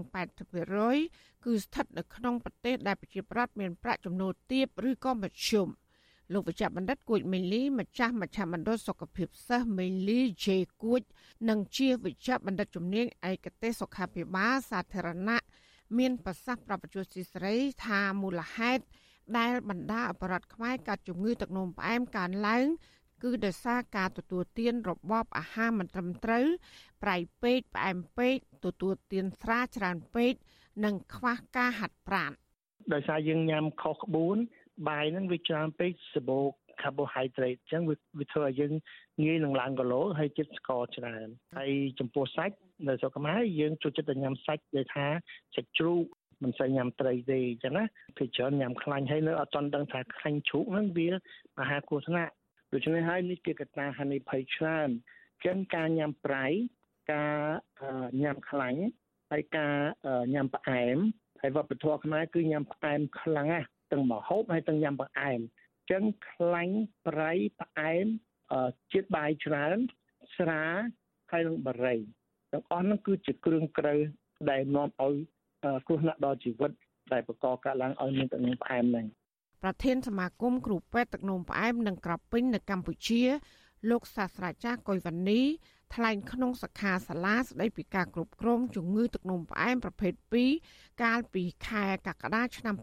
[0.72, 5.68] 80%គឺស្ថិតនៅក្នុងប្រទេសដែលប្រជាប្រដ្ឋមានប្រាក់ចំណូលទាបឬក៏មធ្យម
[6.32, 10.46] លោកវិជ្ជបណ្ឌិតគួចមេលីម្ចាស់មជ្ឈមណ្ឌលសុខភាពសិស្សមេលី J
[10.82, 11.02] គួច
[11.48, 15.38] និងជាវិជ្ជបណ្ឌិតជំនាញឯកទេសសុខាភិបាលសាធារណៈ
[15.98, 17.54] មានប្រសាសន៍ប្រពន្ធស៊ីស្រី
[17.86, 18.84] ថាមូលហេតុ
[19.38, 22.66] ដែលបណ្ដាអបរដ្ឋខ្មែរកាត់ជំងឺទឹកនោមផ្អែមកើនឡើង
[23.22, 26.46] គឺដោយសារការទទួលទានរបបអាហារមិនត្រឹមត្រូវ
[27.02, 30.34] ប្រៃពេកផ្អែមពេក ទទួលទានស្រាច្រើនពេក
[30.84, 32.32] និងខ្វះការហាត់ប្រាណ
[32.92, 34.36] ដោយសារយើងញ៉ាំខុសក្បួន
[34.88, 36.38] បាយហ្នឹងវាច្រើនពេកសបូ
[36.82, 37.82] carbohydrate អញ្ចឹង
[38.18, 38.72] វាធ្វើឲ្យយើង
[39.24, 42.56] ងាយនឹងឡើងគីឡូហើយចិត្តស្ករច្រើនហើយចំពោះសាច់
[42.88, 45.06] នៅស្រុកខ្មែរយើងចូលចិត្តតែញ៉ាំសាច់ដែលថា
[45.54, 46.04] សាច់ជ្រូក
[46.42, 47.84] មិនសូវញ៉ាំត្រីទេអញ្ចឹងណា
[48.18, 51.08] គឺច្រើនញ៉ាំខ្លាញ់ហើយនៅអត់ទាន់ដឹងថាខ្លាញ់ជ្រូកហ្នឹងវា
[51.58, 52.32] មហាគ្រោះថ្នាក់
[52.72, 54.88] ដូច្នេះហើយនេះជាកត្តាហានិភ័យច្រើន
[55.46, 56.46] ចឹងការញ៉ាំប្រៃ
[57.12, 57.34] ការ
[58.22, 58.82] ញ៉ាំខ្លាញ់
[59.30, 59.74] ហើយការ
[60.34, 60.96] ញ៉ាំផ្អែម
[61.40, 65.40] ហើយវប្បធម៌ខ្មែរគឺញ៉ាំផ្អែមខ្លាំងណាស់ទាំងម្ហូបហើយទាំងញ៉ាំផ្អែម
[65.90, 68.04] ចឹងខ្លាញ់ប្រៃផ្អែម
[68.92, 69.76] ជាតិបាយច្រើន
[70.36, 70.64] ស្រា
[71.30, 71.96] ហើយនឹងបារី
[72.52, 73.94] ទាំងអស់នោះគឺជាគ្រឿងក្រៅ
[74.50, 75.14] ដែលនាំឲ្យ
[75.86, 76.70] គ្រោះថ្នាក់ដល់ជីវិត
[77.12, 79.06] ដែលបង្កកើតឡើងឲ្យមានទឹកនោមផ្អែមហ្នឹង
[79.62, 83.22] ប្រធានសមាគមគ្រូពេទ្យទឹកនោមផ្អែមនិងក្រពេញនៅកម្ពុជា
[83.90, 85.40] លោកសាស្ត្រាចារ្យកុយវណ្ណី
[85.94, 90.12] ថ្លែងក្នុងសខាសាលាស្ដីពីការគ្រប់គ្រងជំងឺទឹកនោមផ្អែមប្រភេទ
[90.56, 92.74] 2កាលពីខែកក្កដាឆ្នាំ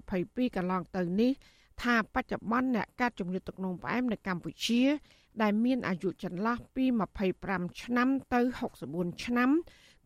[0.00, 1.32] 2022កន្លងទៅនេះ
[1.82, 4.82] ថាបច្ចុប្បន្នអ្នកកើតជំងឺទឹកនោមផ្អែមនៅកម្ពុជា
[5.42, 6.84] ដែលមានអាយុចន្លោះពី
[7.34, 8.40] 25ឆ្នាំទៅ
[8.82, 9.50] 64ឆ្នាំ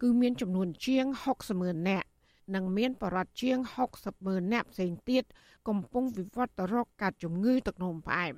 [0.03, 2.07] គឺមានចំនួនជាង60ម៉ឺននាក់
[2.55, 3.59] និងមានបរិវត្តជាង
[3.93, 5.25] 60ម៉ឺននាក់ផ្សេងទៀត
[5.69, 8.35] កំពុងវិវត្តទៅរកកើតជំងឺទឹកនោមផ្អែម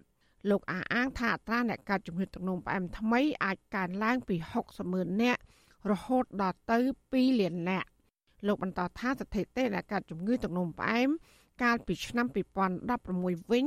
[0.50, 5.40] លោកអះអាងថាអត្រាអ្នកកើតជំងឺទឹកនោមផ្អែមថ្មីអាចកើនឡើងពី60ម៉ឺននាក់
[5.90, 6.78] រហូតដល់ទៅ
[7.10, 7.88] 2លាននាក់
[8.46, 11.08] លោកបន្តថាស្ថិតិអ្នកកើតជំងឺទឹកនោមផ្អែម
[11.62, 12.26] កាលពីឆ្នាំ
[12.88, 13.64] 2016វិញ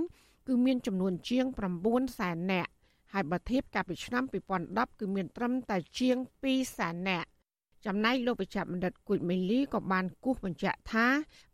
[0.48, 1.46] គឺមានចំនួនជាង
[1.84, 2.72] 9សែននាក់
[3.14, 4.24] ហើយបើធៀបកាលពីឆ្នាំ
[4.62, 6.18] 2010គឺមានត្រឹមតែជាង
[6.48, 7.28] 2សែននាក់
[7.86, 11.08] ចំណែកលោកបច្ចៈបណ្ឌិតគួចមេលីក៏បានគូសបញ្ជាក់ថា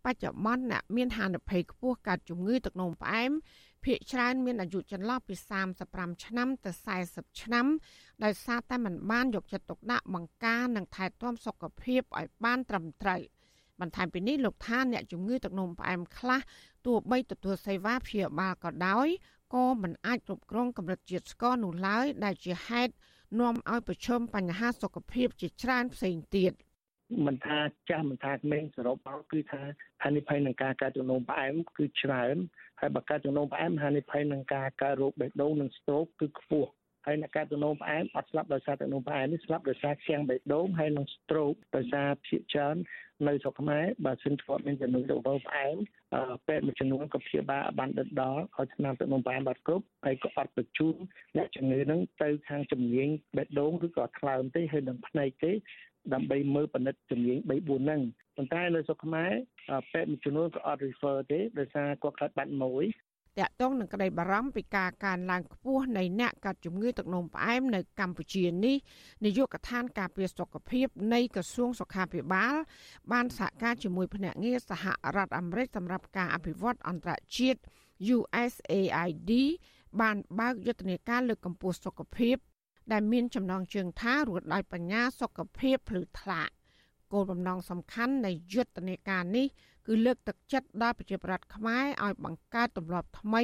[0.06, 3.32] បច្ចុប្បន្នអ្នកមានហានិភ័យខ្ពស់កើតជំងឺទឹកនោមផ្អែម
[3.86, 5.36] ភាគច្រើនមានអាយុចន្លោះពី
[5.80, 6.72] 35ឆ្នាំទៅ
[7.06, 7.66] 40ឆ្នាំ
[8.24, 13.22] ដោយសារតែមិនបានយកចិត្តទុកដាក់បង្ការនិងថែទាំសុខភាពឲ្យបានត្រឹមត្រូវ
[13.80, 16.42] បន្ថែមពីនេះលោកថាអ្នកជំងឺទឹកនោមផ្អែមខ្លះ
[16.86, 19.08] ទោះបីទទួលសេវាព្យាបាលក៏ដោយ
[19.54, 22.94] ក៏មិនអាចគ្រប់គ្រងកម្រិតជាតិស្ករនោះឡើយដែលជាហេតុ
[23.40, 26.54] នាំឲ្យប្រឈមបញ្ហាសុខភាពជាច្រើនផ្សេងទៀត
[27.28, 27.58] មិនថា
[27.90, 29.62] ចាស់មិនថាក្មេងសរុបមកគឺថា
[30.04, 32.36] ហានិភ័យនឹងការកើតជំងឺផ្អែមគឺច្រើន
[32.84, 36.70] ហើយបើកើតជំងឺផ្អែមហានិភ័យនឹងការកើតរោគបេះដូងនិងស្ទ្រោកគឺខ្ពស់
[37.06, 42.76] ហើយអ្នកកើតជំងឺផ្អែមអត់ស្លាប់ដោយសារជំងឺផ្អែមនេះស្លាប់ដោយសារខ្លាំងបេះដូងហើយនិងស្ទ្រោកដោយសារភាគច្រើន
[43.28, 45.76] នៅស្រុកខ្មែរបើសិនធ្លាប់មានជំងឺទឹកនោមផ្អែម
[46.48, 50.96] ពេទ្យមួយចំនួនក៏ព្យាបាលបានដិតដល់ឲ្យថ្នាំទឹកនោមផ្អែមបាត់គ្រប់ហើយក៏អត់បញ្ជូន
[51.38, 55.52] អ្នកជំងឺហ្នឹងទៅខាងជំនាញបេះដូងឬក៏ថ្លើមទេហើយនឹងភ្នែកទេ
[56.14, 58.02] ដើម្បីមើលពិនិត្យជំនាញ3 4ហ្នឹង
[58.36, 59.32] ប៉ុន្តែនៅស្រុកខ្មែរ
[59.92, 62.86] ពេទ្យមួយចំនួនក៏អត់ refer ទេដោយសារគាត់ខាត់បាត់មួយ
[63.40, 68.78] តាក់ទងនឹងក្តីបារម្ភពីការកើនឡើងខ្ពស់នៃអ្នកកាត់ជំងឺទឹកនោមផ្អែមនៅកម្ពុជានេះ
[69.26, 72.56] នាយកដ្ឋានការពារសុខភាពនៃក្រសួងសុខាភិបាល
[73.12, 74.86] បានសហការជាមួយភ្នាក់ងារសហ
[75.16, 77.60] រដ្ឋអាមេរិកសម្រាប់ការអភិវឌ្ឍអន្តរជាតិ
[78.16, 79.32] USAID
[80.02, 82.38] បានបើកយុទ្ធនាការលើកកម្ពស់សុខភាព
[82.92, 86.42] ដែលមានចំណងជើងថារស់ដោយបញ្ញាសុខភាពភ្លឺថ្លា
[87.14, 89.48] គោលបំណងសំខាន់នៃយុទ្ធនាការនេះ
[89.88, 93.44] គឺលើកទឹកចិត្តដល់ប្រជាប្រដ្ឋខ្មែរឲ្យបង្កើតទម្លាប់ថ្មី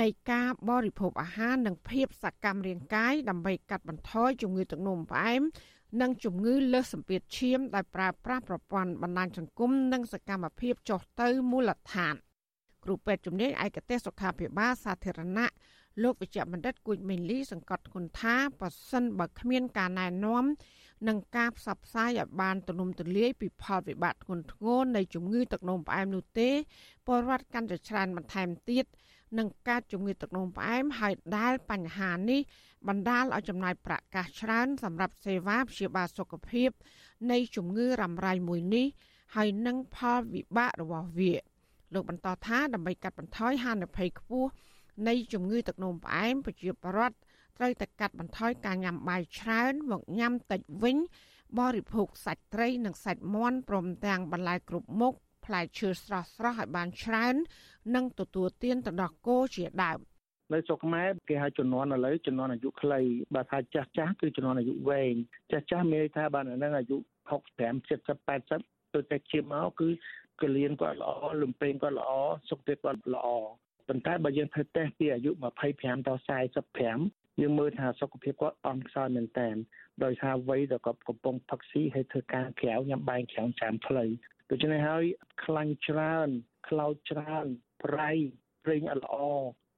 [0.00, 5.42] នៃការបរិភោគអាហារនិងភាពសកម្មរាងកាយដើម្បីកាត់បន្ថយជំងឺទឹកនោមផ្អែម
[6.00, 12.14] និងជំងឺលើសសម្ពាធឈាមដោយប្រើប្រាស់ប្រព័ន្ធបណ្ដាញសង្គមនិងសកម្មភាពចុះទៅមូលដ្ឋាន
[12.84, 15.48] គ្រូពេទ្យជំនាញឯកទេសសុខាភិបាលសាធារណៈ
[16.02, 20.44] លោកវិជ្ជបណ្ឌិតគួចមេងលីសង្កត់ធ្ងន់ថាប៉ះសិនបើគ្មានការណែនាំ
[21.08, 26.50] និងការផ្សព្វផ្សាយឲ្យបានទូលំទូលាយពីផលវិបាកធ្ងន់ធ្ងរនៃជំងឺទឹកនោមផ្អែមនោះទេ
[27.06, 28.84] ពលរដ្ឋកាន់តែច្រើនបន្ថែមទៀត
[29.38, 32.40] នឹងកើតជំងឺទឹកនោមផ្អែមហើយដែលបញ្ហានេះ
[32.88, 36.70] បណ្ដាលឲ្យចំណាយប្រាក់កាសច្រើនសម្រាប់សេវាព្យាបាលសុខភាព
[37.30, 38.86] នៃជំងឺរ៉ាំរ៉ៃមួយនេះ
[39.34, 41.32] ហើយនឹងផលវិបាករបស់វា
[41.94, 44.50] លោកបន្តថាដើម្បីកាត់បន្ថយហានិភ័យខ្ពស់
[45.08, 47.16] នៃជំងឺទឹកនោមផ្អែមប្រជាពលរដ្ឋ
[47.58, 50.96] ត្រូវតែកាត់បន្ថយការញ៉ាំបាយច្រើនមកញ៉ាំតិចវិញ
[51.58, 57.34] បរិភោគសាច់ត្រីនិងសាច់មាន់ព្រមទាំងបន្លែគ្រប់មុខផ្លែឈើស្រស់ស្រស់ឲ្យបានច្រើន
[57.94, 59.98] និងទទួលទានទៅដល់គោជាដើម
[60.52, 63.00] នៅស្រុកខ្មែរគេហៅជំនាន់ឥឡូវជំនាន់អាយុខ្លី
[63.34, 65.14] បើថាចាស់ចាស់គឺជំនាន់អាយុវែង
[65.52, 66.96] ចាស់ចាស់មានន័យថាបើនៅអាយុ
[67.30, 68.18] 65 70
[68.50, 69.88] 80ទៅតែជាមកគឺ
[70.42, 71.10] កលៀនគាត់ល្អ
[71.42, 72.10] លំពេងគាត់ល្អ
[72.48, 73.28] សុខភាពគាត់ល្អ
[73.88, 75.30] ប៉ុន្តែបើយើងធ្វើតេស្តពីអាយុ
[75.68, 76.22] 25ដល់
[76.80, 79.48] 45យើងមើលថាសុខភាពគាត់អន់ខ្សោយមែនតើ
[80.04, 84.10] ដោយសារវ័យដែលគាត់កំពុងផឹកស៊ីហើយធ្វើការក្រៅញ៉ាំបាយក្រៅចាំផ្លូវ
[84.50, 85.04] ដូច្នេះហើយ
[85.44, 86.28] ខ្លាញ់ច្រើន
[86.68, 87.46] ខ្លោចច្រើន
[87.84, 88.10] ប្រៃ
[88.64, 89.16] ប្រេងអត់ល្អ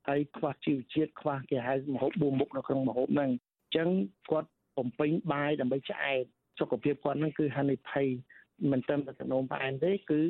[0.09, 3.89] ហើយខ្វះជីវជាតិខ្វះគេហៅមហូបបួមុខនៅក្នុងមហូបហ្នឹងអញ្ចឹង
[4.31, 6.25] គាត់បំពេញបាយដើម្បីឆ្អែត
[6.59, 8.09] សុខភាពគាត់ហ្នឹងគឺហានិភ័យ
[8.71, 10.21] មិនត្រឹមតែទំនោមផ្អែមទេគឺ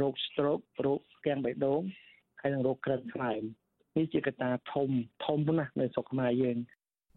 [0.00, 1.82] រោគ stroke រោគស្គាំងបេះដូង
[2.44, 3.40] ហើយនឹងរោគក្រិនស្លែង
[3.96, 4.88] នេះជាកត្តាធំ
[5.24, 6.56] ធំណាស់នៅស្រុកខ្មែរយើង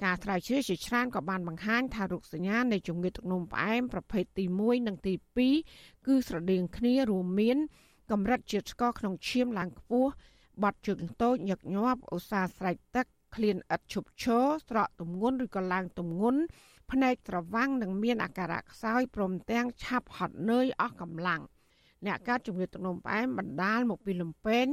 [0.03, 5.13] ការស្រាវជ្រាវជាច្រើនក៏បានបង្ហាញថារោគសញ្ញានៃជំងឺទឹកនោមផ្អែមប្រភេទទី1និងទី
[5.59, 7.57] 2គឺស្រដៀងគ្នារួមមាន
[8.11, 10.11] កម្រិតជាតិស្ករក្នុងឈាមឡើងខ្ពស់
[10.63, 13.05] បាត់ជើងតូចញឹកញាប់ឧស្សាហ៍ស្រែកទឹក
[13.35, 16.41] ឃ្លានឥតឈប់ឈរស្រកទម្ងន់ឬក៏ឡើងទម្ងន់
[16.91, 21.41] ភ្នែកត្រវាំងនិងមានអាការៈខ្សោយព្រមទាំងឆាប់ហត់នឿយអស់កម្លាំង
[22.06, 24.66] អ្នកកើតជំងឺទឹកនោមផ្អែមបណ្ដាលមកពីលំពែង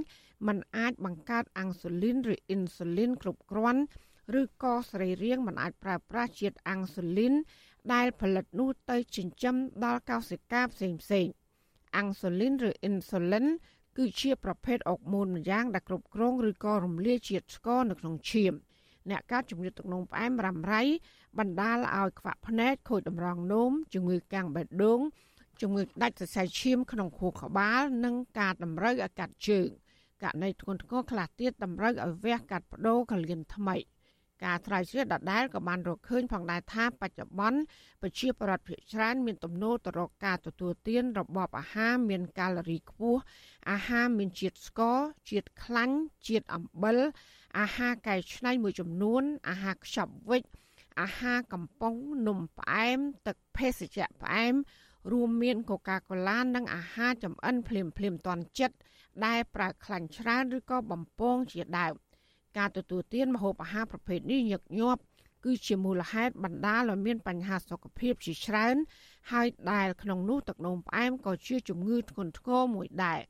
[0.47, 3.82] มันអាចបង្កើតអាំងស៊ូលីនឬអ៊ីនស៊ូលីនគ្រប់គ្រាន់
[4.39, 7.34] ឬក៏សរីរាង្គมันអាចប្រើប្រាស់ជាតិអាំងស៊ូលីន
[7.93, 11.28] ដែលផលិតនោះទៅចិញ្ចឹមដល់កោសិកាផ្សេងផ្សេង
[11.97, 13.47] អាំងស៊ូលីនឬអ៊ីនស៊ូលីន
[13.97, 18.54] គឺជាប្រភេទអុកម៉ូនម្យ៉ាងដែលគ្រប់គ្រងឬក៏រំលាយជាតិស្ករនៅក្នុងឈាម
[19.10, 20.84] អ្នកកើតជំងឺទឹកនោមផ្អែមរ៉ាំរ៉ៃ
[21.39, 25.00] បណ្ដាលឲ្យខ្វាក់ភ្នែកខូចតម្រងនោមជំងឺកាំងបេះដូង
[25.61, 29.69] ជំងឺដាច់សរសៃឈាមក្នុងខួរក្បាលនិងការតម្រូវឲ្យកាត់ជើង
[30.23, 33.77] ករណីធ្ងន់ធ្ងរខ្លះទៀតតម្រូវឲ្យវះកាត់បដូរកលៀនថ្មី
[34.45, 37.61] ការត្រាវជ្រាវដដែលក៏បានរកឃើញផងដែរថាបច្ចុប្បន្ន
[38.03, 43.21] ប្រជាពលរដ្ឋភាគច្រើនមានទំនោរទៅរកការទទួលទានរបបអាហារមានកាឡូរីខ្ពស់
[43.71, 44.99] អាហារមានជាតិស្ករ
[45.31, 45.97] ជាតិខ្លាញ់
[46.29, 46.99] ជាតិអំបិល
[47.59, 50.43] អាហារកែច្នៃមួយចំនួន អាហារខ្ចប់វិច
[51.01, 51.95] អាហារកំប៉ុង
[52.27, 54.55] នំផ្អែម ទឹកភេសជ្ជៈផ្អែម
[55.13, 58.77] រួមមានកូកាកូឡានិងអាហារចំអិនភ្លាមភ្លាមតន់ចិត្ត
[59.27, 61.95] ដែលប្រើខ្លាញ់ច្រើនឬក៏បំពងជាដើម
[62.59, 65.03] ការទទួលទានម្ហូបអាហារប្រភេទនេះញឹកញាប់
[65.45, 68.77] គឺជាមូលហេតុបណ្ដាលឲ្យមានបញ្ហាសុខភាពជាច្រើន
[69.33, 73.21] ហើយដែលក្នុងនោះទឹកនោមផ្អែមក៏ជាជំងឺធ្ងន់ធ្ងរមួយដែរ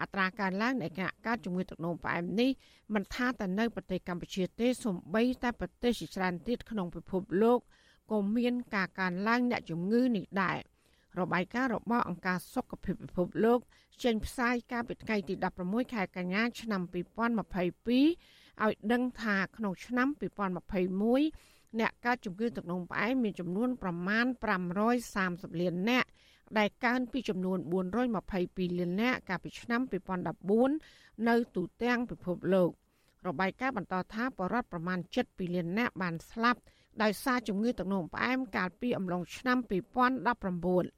[0.00, 2.50] អត្រាកើនឡើងនៃការកើតជំងឺទឹកនោមផ្អែមនេះ
[2.94, 7.58] មិនថាតែនៅប្រទេសកម្ពុជាទេសូម្បីតែប្រទេសជាច្រើនទៀតក្នុងពិភពលោក
[8.10, 10.58] ក៏មានការកើនឡើងអ្នកជំងឺនេះដែរ
[11.20, 13.58] របាយការណ៍របស់អង្គការសុខភាពពិភពលោក
[14.04, 16.94] ចេញផ្សាយកាលពីថ្ងៃទី16ខែកញ្ញាឆ្នាំ2022
[18.64, 20.08] ឲ្យដឹងថាក្នុងឆ្នាំ
[21.12, 24.26] 2021អ្នកកើតជំងឺទឹកនោមផ្អែមមានចំនួនប្រមាណ
[24.92, 26.08] 530លាននាក់
[26.58, 27.58] ដែលកើនពីចំនួន
[28.18, 29.80] 422លាននាក់កាលពីឆ្នាំ
[30.54, 32.70] 2014នៅទូទាំងពិភពលោក
[33.26, 36.60] របាយការណ៍បន្តថាបរិវត្តប្រមាណ7លាននាក់បានស្លាប់
[37.02, 40.97] ដោយសារជំងឺទឹកនោមផ្អែមកាលពីអំឡុងឆ្នាំ2019